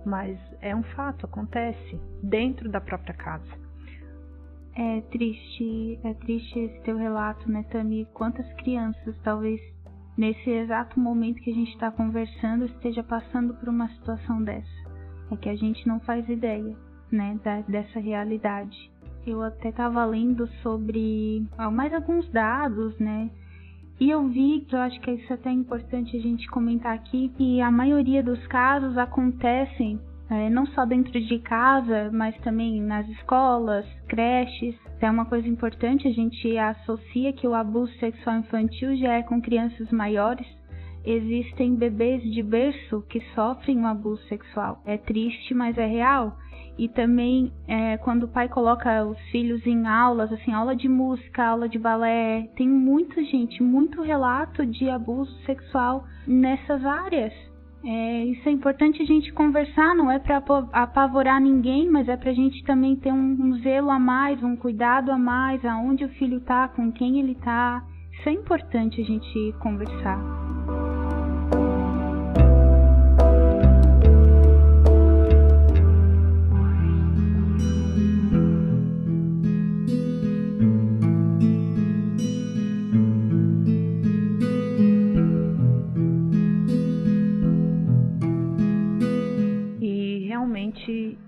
Mas 0.04 0.38
é 0.60 0.74
um 0.74 0.82
fato, 0.82 1.26
acontece 1.26 2.00
dentro 2.22 2.68
da 2.68 2.80
própria 2.80 3.14
casa. 3.14 3.61
É 4.74 5.00
triste, 5.02 5.98
é 6.02 6.14
triste 6.14 6.58
esse 6.58 6.80
teu 6.82 6.96
relato, 6.96 7.50
né, 7.50 7.62
Tami? 7.64 8.06
Quantas 8.14 8.50
crianças, 8.54 9.14
talvez 9.22 9.60
nesse 10.16 10.48
exato 10.48 10.98
momento 10.98 11.42
que 11.42 11.50
a 11.50 11.54
gente 11.54 11.72
está 11.72 11.90
conversando, 11.90 12.64
esteja 12.64 13.02
passando 13.02 13.54
por 13.54 13.68
uma 13.68 13.88
situação 13.90 14.42
dessa. 14.42 14.82
É 15.30 15.36
que 15.36 15.48
a 15.48 15.56
gente 15.56 15.86
não 15.86 16.00
faz 16.00 16.26
ideia, 16.28 16.74
né, 17.10 17.38
da, 17.44 17.60
dessa 17.62 18.00
realidade. 18.00 18.90
Eu 19.26 19.42
até 19.42 19.68
estava 19.68 20.04
lendo 20.04 20.46
sobre 20.62 21.46
mais 21.72 21.92
alguns 21.92 22.28
dados, 22.30 22.98
né? 22.98 23.30
E 24.00 24.10
eu 24.10 24.26
vi 24.28 24.64
que 24.66 24.74
eu 24.74 24.80
acho 24.80 25.00
que 25.00 25.12
isso 25.12 25.32
é 25.32 25.36
até 25.36 25.50
importante 25.50 26.16
a 26.16 26.20
gente 26.20 26.48
comentar 26.48 26.94
aqui, 26.94 27.28
que 27.36 27.60
a 27.60 27.70
maioria 27.70 28.22
dos 28.22 28.44
casos 28.48 28.98
acontecem 28.98 30.00
é, 30.32 30.48
não 30.48 30.64
só 30.68 30.86
dentro 30.86 31.20
de 31.20 31.38
casa, 31.40 32.10
mas 32.10 32.34
também 32.38 32.80
nas 32.80 33.06
escolas, 33.10 33.84
creches. 34.08 34.74
É 34.98 35.10
uma 35.10 35.26
coisa 35.26 35.46
importante, 35.46 36.08
a 36.08 36.12
gente 36.12 36.56
associa 36.56 37.34
que 37.34 37.46
o 37.46 37.54
abuso 37.54 37.92
sexual 37.98 38.38
infantil 38.38 38.96
já 38.96 39.12
é 39.14 39.22
com 39.22 39.42
crianças 39.42 39.90
maiores. 39.90 40.46
Existem 41.04 41.74
bebês 41.74 42.22
de 42.22 42.42
berço 42.42 43.04
que 43.10 43.20
sofrem 43.34 43.76
um 43.76 43.86
abuso 43.86 44.22
sexual. 44.28 44.80
É 44.86 44.96
triste, 44.96 45.52
mas 45.52 45.76
é 45.76 45.84
real. 45.86 46.38
E 46.78 46.88
também 46.88 47.52
é, 47.68 47.98
quando 47.98 48.22
o 48.22 48.28
pai 48.28 48.48
coloca 48.48 49.04
os 49.04 49.18
filhos 49.30 49.66
em 49.66 49.86
aulas, 49.86 50.32
assim, 50.32 50.52
aula 50.52 50.74
de 50.74 50.88
música, 50.88 51.44
aula 51.44 51.68
de 51.68 51.78
balé, 51.78 52.48
tem 52.56 52.66
muita 52.68 53.22
gente, 53.22 53.62
muito 53.62 54.00
relato 54.00 54.64
de 54.64 54.88
abuso 54.88 55.32
sexual 55.44 56.06
nessas 56.26 56.82
áreas. 56.86 57.51
É, 57.84 58.24
isso 58.26 58.48
é 58.48 58.52
importante 58.52 59.02
a 59.02 59.04
gente 59.04 59.32
conversar, 59.32 59.94
não 59.94 60.10
é 60.10 60.18
para 60.18 60.42
apavorar 60.72 61.40
ninguém, 61.40 61.90
mas 61.90 62.08
é 62.08 62.16
para 62.16 62.30
a 62.30 62.34
gente 62.34 62.62
também 62.64 62.94
ter 62.94 63.12
um, 63.12 63.16
um, 63.16 63.58
zelo 63.58 63.90
a 63.90 63.98
mais, 63.98 64.42
um 64.42 64.54
cuidado 64.54 65.10
a 65.10 65.18
mais, 65.18 65.64
aonde 65.64 66.04
o 66.04 66.08
filho 66.10 66.38
está, 66.38 66.68
com 66.68 66.92
quem 66.92 67.18
ele 67.18 67.32
está. 67.32 67.82
Isso 68.12 68.28
é 68.28 68.32
importante 68.32 69.00
a 69.00 69.04
gente 69.04 69.54
conversar. 69.58 70.91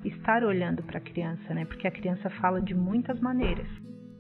Estar 0.05 0.45
olhando 0.45 0.83
para 0.83 0.99
a 0.99 1.01
criança, 1.01 1.55
né? 1.55 1.64
Porque 1.64 1.87
a 1.87 1.90
criança 1.90 2.29
fala 2.31 2.61
de 2.61 2.75
muitas 2.75 3.21
maneiras. 3.21 3.67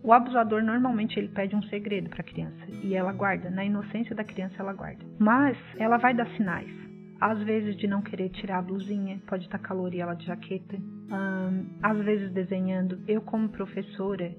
O 0.02 0.12
abusador 0.12 0.62
normalmente 0.62 1.18
ele 1.18 1.28
pede 1.28 1.56
um 1.56 1.62
segredo 1.62 2.10
para 2.10 2.20
a 2.20 2.24
criança 2.24 2.66
e 2.82 2.94
ela 2.94 3.12
guarda, 3.12 3.48
na 3.50 3.64
inocência 3.64 4.14
da 4.14 4.22
criança 4.22 4.54
ela 4.58 4.72
guarda. 4.72 5.02
Mas 5.18 5.56
ela 5.78 5.96
vai 5.96 6.12
dar 6.14 6.26
sinais. 6.36 6.70
Às 7.20 7.42
vezes 7.42 7.76
de 7.76 7.86
não 7.86 8.02
querer 8.02 8.28
tirar 8.28 8.58
a 8.58 8.62
blusinha, 8.62 9.18
pode 9.26 9.44
estar 9.44 9.58
calor 9.58 9.94
e 9.94 10.00
ela 10.00 10.14
de 10.14 10.26
jaqueta. 10.26 10.76
Um, 10.76 11.66
às 11.82 11.98
vezes 12.04 12.30
desenhando. 12.32 13.00
Eu 13.08 13.22
como 13.22 13.48
professora, 13.48 14.30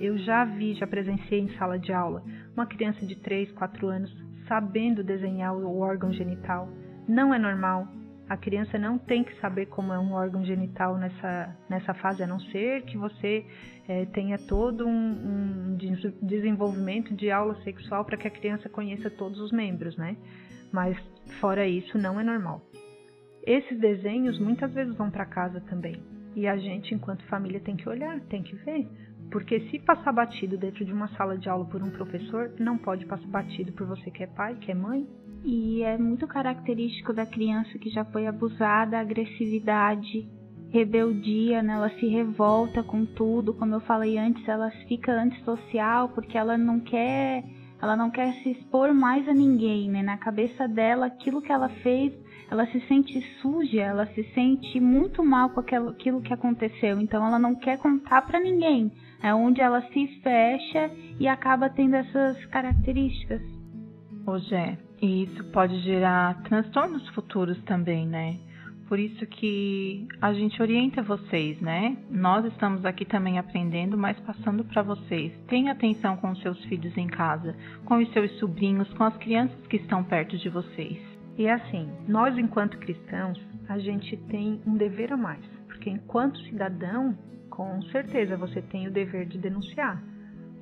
eu 0.00 0.18
já 0.18 0.44
vi, 0.44 0.74
já 0.74 0.86
presenciei 0.86 1.40
em 1.40 1.56
sala 1.56 1.78
de 1.78 1.92
aula 1.92 2.24
uma 2.52 2.66
criança 2.66 3.06
de 3.06 3.14
3, 3.16 3.52
4 3.52 3.86
anos 3.86 4.24
sabendo 4.48 5.04
desenhar 5.04 5.54
o 5.54 5.78
órgão 5.78 6.12
genital. 6.12 6.68
Não 7.08 7.32
é 7.32 7.38
normal, 7.38 7.86
A 8.28 8.36
criança 8.36 8.78
não 8.78 8.96
tem 8.96 9.22
que 9.22 9.38
saber 9.38 9.66
como 9.66 9.92
é 9.92 9.98
um 9.98 10.12
órgão 10.12 10.44
genital 10.44 10.96
nessa, 10.96 11.56
nessa 11.68 11.92
fase, 11.94 12.22
a 12.22 12.26
não 12.26 12.40
ser 12.40 12.82
que 12.82 12.96
você 12.96 13.44
é, 13.86 14.06
tenha 14.06 14.38
todo 14.38 14.86
um, 14.86 15.72
um, 15.72 15.76
desenvolvimento 16.22 17.14
de 17.14 17.30
aula 17.30 17.54
sexual 17.62 18.04
para 18.04 18.16
que 18.16 18.26
a 18.26 18.30
criança 18.30 18.68
conheça 18.68 19.10
todos 19.10 19.38
os 19.40 19.52
membros, 19.52 19.96
né? 19.98 20.16
Mas 20.72 20.96
fora 21.38 21.66
isso, 21.66 21.98
não 21.98 22.18
é 22.18 22.24
normal. 22.24 22.62
Esses 23.46 23.78
desenhos 23.78 24.38
muitas 24.38 24.72
vezes 24.72 24.96
vão 24.96 25.10
para 25.10 25.26
casa 25.26 25.60
também. 25.68 26.02
E 26.34 26.48
a 26.48 26.56
gente, 26.56 26.94
enquanto 26.94 27.22
família, 27.26 27.60
tem 27.60 27.76
que 27.76 27.88
olhar, 27.88 28.18
tem 28.22 28.42
que 28.42 28.56
ver. 28.56 28.88
Porque 29.30 29.60
se 29.68 29.78
passar 29.80 30.12
batido 30.12 30.56
dentro 30.56 30.84
de 30.84 30.92
uma 30.92 31.08
sala 31.08 31.36
de 31.36 31.48
aula 31.48 31.64
por 31.66 31.82
um 31.82 31.90
professor, 31.90 32.52
não 32.58 32.78
pode 32.78 33.04
passar 33.06 33.26
batido 33.26 33.72
por 33.72 33.86
você 33.86 34.10
que 34.10 34.22
é 34.22 34.26
pai, 34.26 34.56
que 34.56 34.70
é 34.70 34.74
mãe. 34.74 35.06
E 35.44 35.82
é 35.82 35.98
muito 35.98 36.26
característico 36.26 37.12
da 37.12 37.26
criança 37.26 37.78
que 37.78 37.90
já 37.90 38.04
foi 38.04 38.26
abusada 38.26 38.96
a 38.96 39.00
agressividade, 39.00 40.26
rebeldia, 40.70 41.62
né? 41.62 41.74
Ela 41.74 41.90
se 41.90 42.06
revolta 42.06 42.82
com 42.82 43.04
tudo, 43.04 43.52
como 43.54 43.74
eu 43.74 43.80
falei 43.80 44.16
antes, 44.16 44.46
ela 44.48 44.70
fica 44.88 45.12
antissocial 45.12 46.08
porque 46.08 46.38
ela 46.38 46.56
não 46.56 46.80
quer, 46.80 47.44
ela 47.80 47.94
não 47.94 48.10
quer 48.10 48.32
se 48.42 48.52
expor 48.52 48.94
mais 48.94 49.28
a 49.28 49.34
ninguém, 49.34 49.90
né? 49.90 50.02
Na 50.02 50.16
cabeça 50.16 50.66
dela, 50.66 51.06
aquilo 51.06 51.42
que 51.42 51.52
ela 51.52 51.68
fez 51.68 52.12
ela 52.50 52.66
se 52.66 52.80
sente 52.86 53.20
suja, 53.40 53.80
ela 53.80 54.06
se 54.14 54.22
sente 54.34 54.78
muito 54.78 55.24
mal 55.24 55.50
com 55.50 55.60
aquilo, 55.60 56.22
que 56.22 56.32
aconteceu, 56.32 57.00
então 57.00 57.26
ela 57.26 57.38
não 57.38 57.54
quer 57.54 57.78
contar 57.78 58.22
para 58.22 58.38
ninguém. 58.40 58.92
É 59.22 59.34
onde 59.34 59.60
ela 59.60 59.80
se 59.90 60.06
fecha 60.22 60.90
e 61.18 61.26
acaba 61.26 61.70
tendo 61.70 61.96
essas 61.96 62.44
características. 62.46 63.40
Ô 64.26 64.38
Gé, 64.38 64.78
e 65.04 65.24
isso 65.24 65.44
pode 65.52 65.78
gerar 65.80 66.42
transtornos 66.44 67.06
futuros 67.10 67.60
também, 67.64 68.06
né? 68.06 68.38
Por 68.88 68.98
isso 68.98 69.26
que 69.26 70.08
a 70.18 70.32
gente 70.32 70.60
orienta 70.62 71.02
vocês, 71.02 71.60
né? 71.60 71.94
Nós 72.10 72.46
estamos 72.46 72.86
aqui 72.86 73.04
também 73.04 73.38
aprendendo, 73.38 73.98
mas 73.98 74.18
passando 74.20 74.64
para 74.64 74.82
vocês. 74.82 75.30
Tenha 75.46 75.72
atenção 75.72 76.16
com 76.16 76.30
os 76.30 76.40
seus 76.40 76.58
filhos 76.64 76.96
em 76.96 77.06
casa, 77.06 77.54
com 77.84 77.98
os 77.98 78.10
seus 78.14 78.30
sobrinhos, 78.38 78.90
com 78.94 79.04
as 79.04 79.14
crianças 79.18 79.66
que 79.66 79.76
estão 79.76 80.02
perto 80.02 80.38
de 80.38 80.48
vocês. 80.48 80.98
E 81.36 81.48
assim, 81.50 81.86
nós 82.08 82.38
enquanto 82.38 82.78
cristãos, 82.78 83.38
a 83.68 83.78
gente 83.78 84.16
tem 84.28 84.62
um 84.66 84.74
dever 84.74 85.12
a 85.12 85.18
mais, 85.18 85.44
porque 85.66 85.90
enquanto 85.90 86.38
cidadão, 86.44 87.14
com 87.50 87.82
certeza 87.92 88.38
você 88.38 88.62
tem 88.62 88.88
o 88.88 88.92
dever 88.92 89.26
de 89.26 89.36
denunciar, 89.36 90.02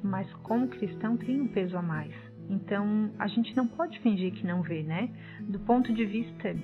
mas 0.03 0.29
como 0.43 0.67
cristão 0.67 1.17
tem 1.17 1.41
um 1.41 1.47
peso 1.47 1.77
a 1.77 1.83
mais. 1.83 2.32
Então 2.49 3.11
a 3.19 3.27
gente 3.29 3.57
não 3.57 3.67
pode 3.67 3.99
fingir 4.01 4.33
que 4.33 4.47
não 4.47 4.63
vê, 4.63 4.83
né? 4.83 5.11
Do 5.41 5.59
ponto 5.61 5.93
de 5.93 6.05
vista 6.05 6.55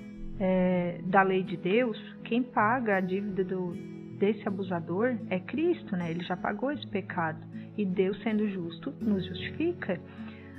é, 0.40 1.00
da 1.04 1.22
lei 1.22 1.42
de 1.42 1.56
Deus, 1.56 1.98
quem 2.24 2.42
paga 2.42 2.96
a 2.96 3.00
dívida 3.00 3.44
do, 3.44 3.72
desse 4.18 4.46
abusador 4.46 5.16
é 5.30 5.38
Cristo, 5.40 5.96
né? 5.96 6.10
Ele 6.10 6.22
já 6.24 6.36
pagou 6.36 6.70
esse 6.70 6.86
pecado 6.86 7.40
e 7.76 7.84
Deus, 7.84 8.20
sendo 8.22 8.48
justo, 8.48 8.92
nos 9.00 9.24
justifica. 9.26 10.00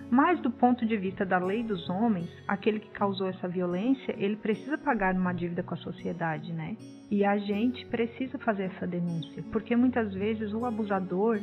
Mas 0.09 0.39
do 0.41 0.49
ponto 0.49 0.85
de 0.87 0.97
vista 0.97 1.23
da 1.23 1.37
lei 1.37 1.61
dos 1.61 1.87
homens, 1.87 2.27
aquele 2.47 2.79
que 2.79 2.89
causou 2.89 3.27
essa 3.27 3.47
violência, 3.47 4.15
ele 4.17 4.37
precisa 4.37 4.75
pagar 4.77 5.13
uma 5.13 5.33
dívida 5.33 5.61
com 5.61 5.75
a 5.75 5.77
sociedade, 5.77 6.51
né? 6.51 6.75
E 7.11 7.23
a 7.23 7.37
gente 7.37 7.85
precisa 7.87 8.39
fazer 8.39 8.63
essa 8.63 8.87
denúncia, 8.87 9.43
porque 9.51 9.75
muitas 9.75 10.11
vezes 10.13 10.51
o 10.51 10.65
abusador, 10.65 11.39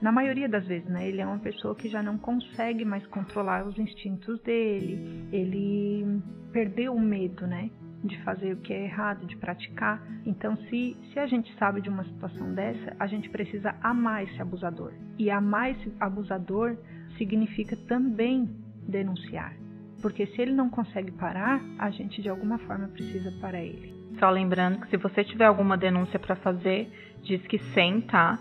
na 0.00 0.10
maioria 0.10 0.48
das 0.48 0.66
vezes, 0.66 0.88
né, 0.88 1.08
ele 1.08 1.20
é 1.20 1.26
uma 1.26 1.38
pessoa 1.38 1.74
que 1.74 1.88
já 1.88 2.02
não 2.02 2.18
consegue 2.18 2.84
mais 2.84 3.06
controlar 3.06 3.66
os 3.66 3.78
instintos 3.78 4.40
dele, 4.42 5.28
ele 5.32 6.22
perdeu 6.52 6.94
o 6.94 7.00
medo, 7.00 7.46
né? 7.46 7.70
de 8.02 8.18
fazer 8.22 8.54
o 8.54 8.56
que 8.56 8.72
é 8.72 8.84
errado, 8.84 9.26
de 9.26 9.36
praticar. 9.36 10.02
Então, 10.24 10.56
se, 10.56 10.96
se 11.12 11.18
a 11.18 11.26
gente 11.26 11.54
sabe 11.58 11.80
de 11.80 11.88
uma 11.88 12.04
situação 12.04 12.54
dessa, 12.54 12.96
a 12.98 13.06
gente 13.06 13.28
precisa 13.28 13.74
amar 13.82 14.24
esse 14.24 14.40
abusador. 14.40 14.92
E 15.18 15.30
amar 15.30 15.70
esse 15.70 15.92
abusador 16.00 16.76
significa 17.18 17.76
também 17.88 18.48
denunciar. 18.88 19.54
Porque 20.00 20.26
se 20.28 20.40
ele 20.40 20.52
não 20.52 20.70
consegue 20.70 21.10
parar, 21.12 21.60
a 21.78 21.90
gente 21.90 22.22
de 22.22 22.28
alguma 22.28 22.58
forma 22.60 22.88
precisa 22.88 23.30
parar 23.40 23.62
ele. 23.62 23.94
Só 24.18 24.30
lembrando 24.30 24.80
que 24.80 24.88
se 24.88 24.96
você 24.96 25.22
tiver 25.22 25.44
alguma 25.44 25.76
denúncia 25.76 26.18
para 26.18 26.36
fazer, 26.36 26.90
diz 27.22 27.46
que 27.46 27.58
100, 27.58 28.00
tá? 28.02 28.38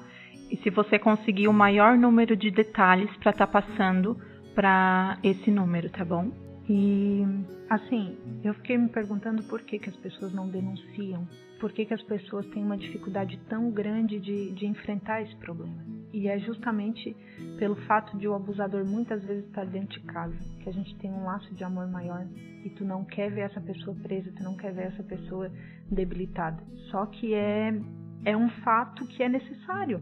E 0.49 0.57
se 0.57 0.69
você 0.69 0.97
conseguir 0.97 1.47
o 1.47 1.53
maior 1.53 1.97
número 1.97 2.35
de 2.35 2.49
detalhes 2.49 3.09
para 3.17 3.31
estar 3.31 3.47
tá 3.47 3.61
passando 3.61 4.17
para 4.55 5.17
esse 5.23 5.51
número, 5.51 5.89
tá 5.89 6.03
bom? 6.03 6.31
E 6.67 7.23
assim, 7.69 8.17
eu 8.43 8.53
fiquei 8.55 8.77
me 8.77 8.89
perguntando 8.89 9.41
por 9.43 9.61
que, 9.61 9.79
que 9.79 9.89
as 9.89 9.95
pessoas 9.95 10.33
não 10.33 10.47
denunciam, 10.47 11.27
por 11.59 11.71
que, 11.71 11.85
que 11.85 11.93
as 11.93 12.01
pessoas 12.03 12.45
têm 12.47 12.63
uma 12.63 12.77
dificuldade 12.77 13.39
tão 13.49 13.71
grande 13.71 14.19
de, 14.19 14.51
de 14.51 14.65
enfrentar 14.65 15.21
esse 15.21 15.35
problema. 15.37 15.83
E 16.13 16.27
é 16.27 16.39
justamente 16.39 17.15
pelo 17.57 17.75
fato 17.87 18.17
de 18.17 18.27
o 18.27 18.33
abusador 18.33 18.85
muitas 18.85 19.23
vezes 19.23 19.45
estar 19.45 19.65
dentro 19.65 19.99
de 19.99 20.05
casa, 20.07 20.35
que 20.61 20.69
a 20.69 20.73
gente 20.73 20.95
tem 20.97 21.11
um 21.11 21.23
laço 21.23 21.53
de 21.53 21.63
amor 21.63 21.87
maior 21.87 22.25
e 22.63 22.69
tu 22.69 22.85
não 22.85 23.03
quer 23.03 23.31
ver 23.31 23.41
essa 23.41 23.61
pessoa 23.61 23.95
presa, 24.03 24.31
tu 24.35 24.43
não 24.43 24.55
quer 24.55 24.73
ver 24.73 24.87
essa 24.87 25.03
pessoa 25.03 25.51
debilitada. 25.89 26.61
Só 26.91 27.05
que 27.07 27.33
é, 27.33 27.79
é 28.25 28.35
um 28.35 28.49
fato 28.63 29.05
que 29.07 29.23
é 29.23 29.29
necessário, 29.29 30.01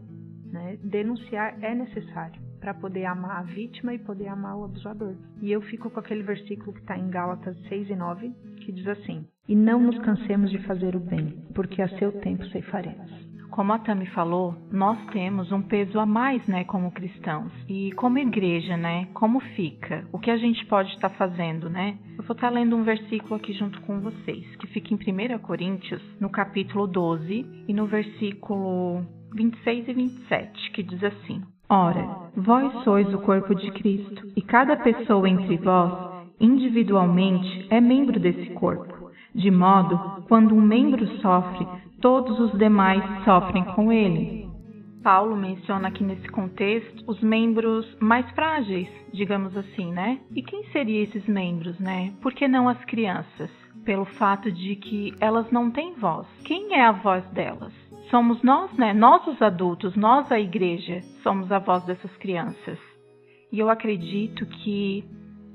né? 0.57 0.77
Denunciar 0.83 1.55
é 1.61 1.73
necessário 1.75 2.41
para 2.59 2.73
poder 2.73 3.05
amar 3.05 3.39
a 3.39 3.43
vítima 3.43 3.93
e 3.93 3.99
poder 3.99 4.27
amar 4.27 4.57
o 4.57 4.65
abusador. 4.65 5.15
E 5.41 5.51
eu 5.51 5.61
fico 5.61 5.89
com 5.89 5.99
aquele 5.99 6.23
versículo 6.23 6.73
que 6.73 6.79
está 6.79 6.97
em 6.97 7.09
Gálatas 7.09 7.55
6 7.69 7.89
e 7.89 7.95
9, 7.95 8.31
que 8.61 8.71
diz 8.71 8.87
assim: 8.87 9.25
E 9.47 9.55
não 9.55 9.79
nos 9.79 9.97
cansemos 9.99 10.49
de 10.49 10.57
fazer 10.63 10.95
o 10.95 10.99
bem, 10.99 11.37
porque 11.53 11.81
a 11.81 11.89
seu 11.97 12.11
tempo 12.19 12.45
ceifaremos. 12.47 13.27
Como 13.49 13.73
a 13.73 13.79
Tami 13.79 14.05
falou, 14.07 14.55
nós 14.71 14.99
temos 15.11 15.51
um 15.51 15.61
peso 15.61 15.99
a 15.99 16.05
mais, 16.05 16.45
né, 16.47 16.63
como 16.65 16.91
cristãos. 16.91 17.51
E 17.67 17.91
como 17.93 18.19
igreja, 18.19 18.75
né, 18.75 19.07
como 19.13 19.39
fica? 19.39 20.05
O 20.11 20.19
que 20.19 20.29
a 20.29 20.37
gente 20.37 20.65
pode 20.65 20.89
estar 20.89 21.09
fazendo, 21.11 21.69
né? 21.69 21.97
Eu 22.17 22.23
vou 22.23 22.35
estar 22.35 22.49
lendo 22.49 22.75
um 22.75 22.83
versículo 22.83 23.35
aqui 23.35 23.53
junto 23.53 23.81
com 23.81 23.99
vocês, 23.99 24.45
que 24.57 24.67
fica 24.67 24.93
em 24.93 24.97
1 24.97 25.39
Coríntios, 25.39 26.01
no 26.19 26.29
capítulo 26.29 26.85
12 26.85 27.63
e 27.67 27.73
no 27.73 27.87
versículo 27.87 29.03
26 29.33 29.87
e 29.87 29.93
27, 29.93 30.71
que 30.71 30.83
diz 30.83 31.03
assim: 31.03 31.41
Ora, 31.69 32.29
vós 32.35 32.83
sois 32.83 33.13
o 33.13 33.19
corpo 33.19 33.53
de 33.53 33.71
Cristo, 33.71 34.31
e 34.35 34.41
cada 34.41 34.77
pessoa 34.77 35.27
entre 35.27 35.57
vós, 35.57 36.25
individualmente, 36.39 37.67
é 37.69 37.81
membro 37.81 38.19
desse 38.19 38.51
corpo. 38.51 39.11
De 39.35 39.51
modo, 39.51 40.23
quando 40.27 40.55
um 40.55 40.61
membro 40.61 41.05
sofre, 41.19 41.67
todos 42.01 42.39
os 42.39 42.57
demais 42.57 43.03
sofrem 43.23 43.63
com 43.75 43.91
ele. 43.91 44.47
Paulo 45.03 45.35
menciona 45.35 45.87
aqui 45.87 46.03
nesse 46.03 46.27
contexto 46.29 47.03
os 47.07 47.21
membros 47.21 47.85
mais 47.99 48.29
frágeis, 48.31 48.89
digamos 49.13 49.55
assim, 49.55 49.91
né? 49.91 50.19
E 50.35 50.41
quem 50.41 50.63
seriam 50.71 51.03
esses 51.03 51.25
membros, 51.27 51.79
né? 51.79 52.13
Por 52.21 52.33
que 52.33 52.47
não 52.47 52.67
as 52.67 52.83
crianças? 52.85 53.49
Pelo 53.85 54.05
fato 54.05 54.51
de 54.51 54.75
que 54.75 55.13
elas 55.19 55.49
não 55.49 55.71
têm 55.71 55.93
voz. 55.93 56.27
Quem 56.43 56.73
é 56.73 56.83
a 56.83 56.91
voz 56.91 57.23
delas? 57.29 57.71
Somos 58.09 58.41
nós, 58.41 58.71
né? 58.73 58.93
Nós 58.93 59.25
os 59.27 59.41
adultos, 59.41 59.95
nós 59.95 60.31
a 60.31 60.39
igreja, 60.39 61.01
somos 61.23 61.51
a 61.51 61.59
voz 61.59 61.83
dessas 61.83 62.15
crianças. 62.17 62.79
E 63.51 63.59
eu 63.59 63.69
acredito 63.69 64.45
que 64.45 65.03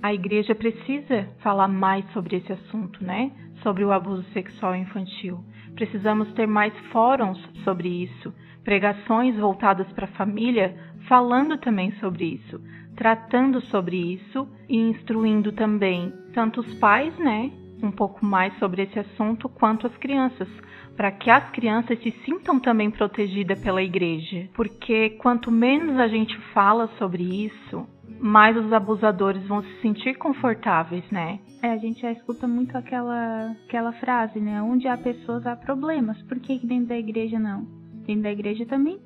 a 0.03 0.12
igreja 0.12 0.55
precisa 0.55 1.29
falar 1.38 1.69
mais 1.69 2.05
sobre 2.12 2.37
esse 2.37 2.53
assunto, 2.53 3.03
né? 3.03 3.31
Sobre 3.62 3.85
o 3.85 3.93
abuso 3.93 4.25
sexual 4.33 4.77
infantil. 4.77 5.43
Precisamos 5.75 6.33
ter 6.35 6.47
mais 6.47 6.77
fóruns 6.91 7.38
sobre 7.65 7.88
isso, 7.88 8.35
pregações 8.65 9.37
voltadas 9.37 9.91
para 9.93 10.05
a 10.05 10.12
família, 10.12 10.77
falando 11.09 11.57
também 11.57 11.93
sobre 11.93 12.25
isso, 12.35 12.61
tratando 12.97 13.61
sobre 13.62 13.97
isso 13.97 14.47
e 14.69 14.77
instruindo 14.77 15.53
também 15.53 16.12
tanto 16.35 16.61
os 16.61 16.75
pais, 16.75 17.17
né, 17.19 17.51
um 17.83 17.90
pouco 17.90 18.25
mais 18.25 18.57
sobre 18.59 18.83
esse 18.83 18.99
assunto, 18.99 19.49
quanto 19.49 19.87
as 19.87 19.97
crianças, 19.97 20.49
para 20.97 21.11
que 21.11 21.31
as 21.31 21.51
crianças 21.51 21.99
se 22.01 22.11
sintam 22.25 22.61
também 22.61 22.90
protegidas 22.90 23.59
pela 23.61 23.83
igreja. 23.83 24.49
Porque 24.55 25.11
quanto 25.11 25.51
menos 25.51 25.99
a 25.99 26.09
gente 26.09 26.37
fala 26.53 26.88
sobre 26.99 27.23
isso, 27.23 27.87
mais 28.21 28.57
os 28.57 28.73
abusadores 28.73 29.47
vão 29.47 29.62
se 29.62 29.81
sentir 29.81 30.16
confortáveis, 30.16 31.05
né? 31.11 31.40
É, 31.62 31.71
a 31.71 31.77
gente 31.77 32.01
já 32.01 32.12
escuta 32.12 32.47
muito 32.47 32.77
aquela, 32.77 33.57
aquela 33.66 33.92
frase, 33.95 34.38
né? 34.40 34.61
Onde 34.62 34.87
há 34.88 34.97
pessoas 34.97 35.47
há 35.47 35.57
problemas. 35.57 36.21
Por 36.23 36.38
que 36.40 36.59
dentro 36.66 36.87
da 36.87 36.99
igreja 36.99 37.38
não? 37.38 37.64
Dentro 38.07 38.23
da 38.23 38.33
igreja 38.33 38.66
também? 38.66 39.01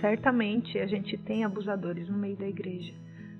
Certamente 0.00 0.78
a 0.78 0.86
gente 0.86 1.16
tem 1.18 1.44
abusadores 1.44 2.08
no 2.08 2.18
meio 2.18 2.36
da 2.36 2.46
igreja, 2.46 2.92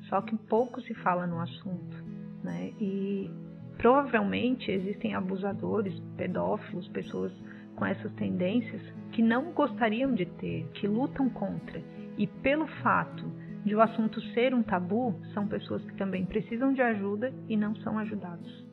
só 0.09 0.21
que 0.21 0.37
pouco 0.37 0.81
se 0.83 0.95
fala 0.95 1.27
no 1.27 1.41
assunto, 1.41 1.97
né? 2.43 2.73
E 2.81 3.31
provavelmente 3.79 4.71
existem 4.71 5.15
abusadores, 5.15 5.99
pedófilos, 6.17 6.89
pessoas 6.89 7.33
com 7.75 7.85
essas 7.85 8.13
tendências 8.15 8.83
que 9.13 9.23
não 9.23 9.53
gostariam 9.53 10.15
de 10.15 10.27
ter, 10.27 10.67
que 10.75 10.89
lutam 10.89 11.29
contra. 11.29 11.83
E 12.17 12.27
pelo 12.27 12.67
fato 12.83 13.25
de 13.65 13.75
o 13.75 13.81
assunto 13.81 14.21
ser 14.33 14.55
um 14.55 14.63
tabu, 14.63 15.15
são 15.35 15.47
pessoas 15.47 15.85
que 15.85 15.97
também 15.97 16.25
precisam 16.25 16.73
de 16.73 16.81
ajuda 16.81 17.33
e 17.49 17.57
não 17.57 17.75
são 17.77 17.99
ajudados. 17.99 18.65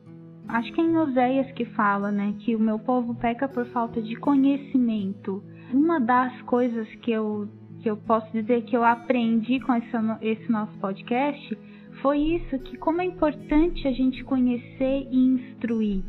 Acho 0.48 0.72
que 0.72 0.80
é 0.80 0.84
em 0.84 0.96
Oséias 0.96 1.50
que 1.52 1.64
fala, 1.64 2.12
né, 2.12 2.34
que 2.40 2.54
o 2.54 2.60
meu 2.60 2.78
povo 2.78 3.14
peca 3.14 3.48
por 3.48 3.66
falta 3.66 4.00
de 4.00 4.14
conhecimento. 4.16 5.42
Uma 5.72 5.98
das 5.98 6.40
coisas 6.42 6.88
que 6.96 7.10
eu 7.10 7.48
que 7.80 7.90
eu 7.90 7.98
posso 7.98 8.32
dizer 8.32 8.62
que 8.62 8.74
eu 8.74 8.82
aprendi 8.82 9.60
com 9.60 9.74
esse, 9.74 9.90
esse 10.22 10.50
nosso 10.50 10.72
podcast 10.78 11.58
foi 12.04 12.18
isso, 12.18 12.58
que 12.58 12.76
como 12.76 13.00
é 13.00 13.06
importante 13.06 13.88
a 13.88 13.92
gente 13.92 14.22
conhecer 14.24 15.08
e 15.10 15.16
instruir 15.16 16.04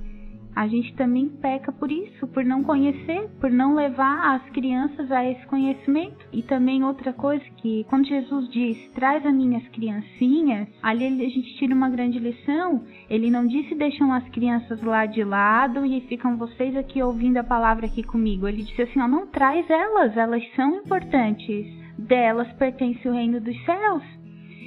a 0.56 0.68
gente 0.68 0.96
também 0.96 1.28
peca 1.28 1.70
por 1.72 1.92
isso, 1.92 2.26
por 2.28 2.46
não 2.46 2.64
conhecer, 2.64 3.30
por 3.42 3.52
não 3.52 3.76
levar 3.76 4.36
as 4.36 4.50
crianças 4.52 5.12
a 5.12 5.24
esse 5.30 5.46
conhecimento. 5.48 6.26
E 6.32 6.42
também 6.42 6.82
outra 6.82 7.12
coisa 7.12 7.44
que 7.58 7.86
quando 7.90 8.08
Jesus 8.08 8.50
diz, 8.50 8.78
traz 8.94 9.26
as 9.26 9.34
minhas 9.34 9.68
criancinhas, 9.68 10.70
ali 10.82 11.06
a 11.06 11.30
gente 11.30 11.58
tira 11.58 11.76
uma 11.76 11.90
grande 11.90 12.20
lição. 12.20 12.86
Ele 13.10 13.30
não 13.30 13.46
disse 13.46 13.76
deixam 13.76 14.14
as 14.14 14.28
crianças 14.30 14.82
lá 14.82 15.06
de 15.06 15.26
lado 15.26 15.86
e 15.86 16.00
ficam 16.08 16.38
vocês 16.38 16.76
aqui 16.78 17.04
ouvindo 17.04 17.38
a 17.38 17.44
palavra 17.44 17.86
aqui 17.86 18.02
comigo. 18.02 18.48
Ele 18.48 18.64
disse 18.64 18.82
assim, 18.82 19.02
ó, 19.02 19.08
não 19.10 19.28
traz 19.28 19.70
elas, 19.70 20.16
elas 20.16 20.44
são 20.56 20.78
importantes. 20.78 21.68
Delas 21.98 22.52
pertence 22.54 23.06
o 23.08 23.14
reino 23.14 23.42
dos 23.42 23.66
céus. 23.66 24.15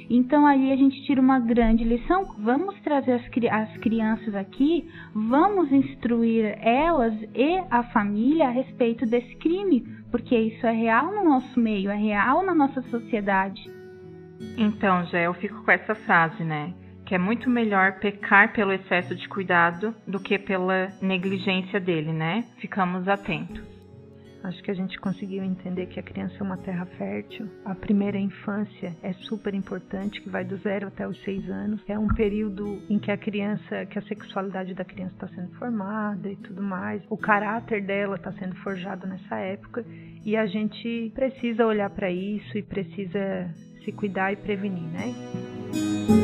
Então 0.09 0.47
aí 0.47 0.71
a 0.71 0.75
gente 0.75 1.03
tira 1.03 1.21
uma 1.21 1.39
grande 1.39 1.83
lição. 1.83 2.33
Vamos 2.39 2.75
trazer 2.81 3.13
as, 3.13 3.23
as 3.51 3.77
crianças 3.77 4.33
aqui, 4.33 4.89
vamos 5.13 5.71
instruir 5.71 6.57
elas 6.61 7.13
e 7.35 7.61
a 7.69 7.83
família 7.83 8.47
a 8.47 8.51
respeito 8.51 9.05
desse 9.05 9.35
crime, 9.35 9.85
porque 10.09 10.35
isso 10.35 10.65
é 10.65 10.71
real 10.71 11.13
no 11.13 11.23
nosso 11.23 11.59
meio, 11.59 11.91
é 11.91 11.95
real 11.95 12.43
na 12.43 12.55
nossa 12.55 12.81
sociedade. 12.83 13.61
Então, 14.57 15.05
Jé, 15.05 15.27
eu 15.27 15.33
fico 15.33 15.63
com 15.63 15.71
essa 15.71 15.93
frase, 15.93 16.43
né? 16.43 16.73
Que 17.05 17.13
é 17.13 17.17
muito 17.17 17.49
melhor 17.49 17.99
pecar 17.99 18.53
pelo 18.53 18.71
excesso 18.71 19.15
de 19.15 19.27
cuidado 19.27 19.93
do 20.07 20.19
que 20.19 20.39
pela 20.39 20.87
negligência 21.01 21.79
dele, 21.79 22.13
né? 22.13 22.45
Ficamos 22.57 23.07
atentos. 23.07 23.78
Acho 24.43 24.63
que 24.63 24.71
a 24.71 24.73
gente 24.73 24.97
conseguiu 24.99 25.43
entender 25.43 25.87
que 25.87 25.99
a 25.99 26.03
criança 26.03 26.35
é 26.39 26.43
uma 26.43 26.57
terra 26.57 26.85
fértil. 26.97 27.49
A 27.65 27.75
primeira 27.75 28.17
infância 28.17 28.95
é 29.03 29.13
super 29.13 29.53
importante, 29.53 30.21
que 30.21 30.29
vai 30.29 30.45
do 30.45 30.57
zero 30.57 30.87
até 30.87 31.07
os 31.07 31.21
seis 31.23 31.49
anos. 31.49 31.81
É 31.87 31.97
um 31.99 32.07
período 32.07 32.81
em 32.89 32.97
que 32.99 33.11
a 33.11 33.17
criança, 33.17 33.85
que 33.85 33.99
a 33.99 34.01
sexualidade 34.03 34.73
da 34.73 34.85
criança 34.85 35.13
está 35.13 35.27
sendo 35.27 35.51
formada 35.55 36.29
e 36.29 36.35
tudo 36.37 36.61
mais. 36.61 37.01
O 37.09 37.17
caráter 37.17 37.83
dela 37.83 38.15
está 38.15 38.31
sendo 38.33 38.55
forjado 38.55 39.07
nessa 39.07 39.35
época 39.37 39.85
e 40.25 40.35
a 40.35 40.45
gente 40.45 41.11
precisa 41.13 41.65
olhar 41.65 41.89
para 41.89 42.09
isso 42.09 42.57
e 42.57 42.63
precisa 42.63 43.49
se 43.83 43.91
cuidar 43.91 44.31
e 44.31 44.35
prevenir, 44.35 44.83
né? 44.83 46.18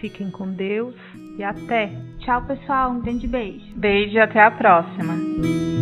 Fiquem 0.00 0.30
com 0.30 0.50
Deus 0.52 0.94
e 1.38 1.42
até. 1.42 1.90
Tchau, 2.18 2.42
pessoal. 2.46 2.90
Um 2.90 3.00
grande 3.00 3.26
beijo. 3.26 3.64
Beijo 3.76 4.14
e 4.14 4.20
até 4.20 4.42
a 4.42 4.50
próxima. 4.50 5.73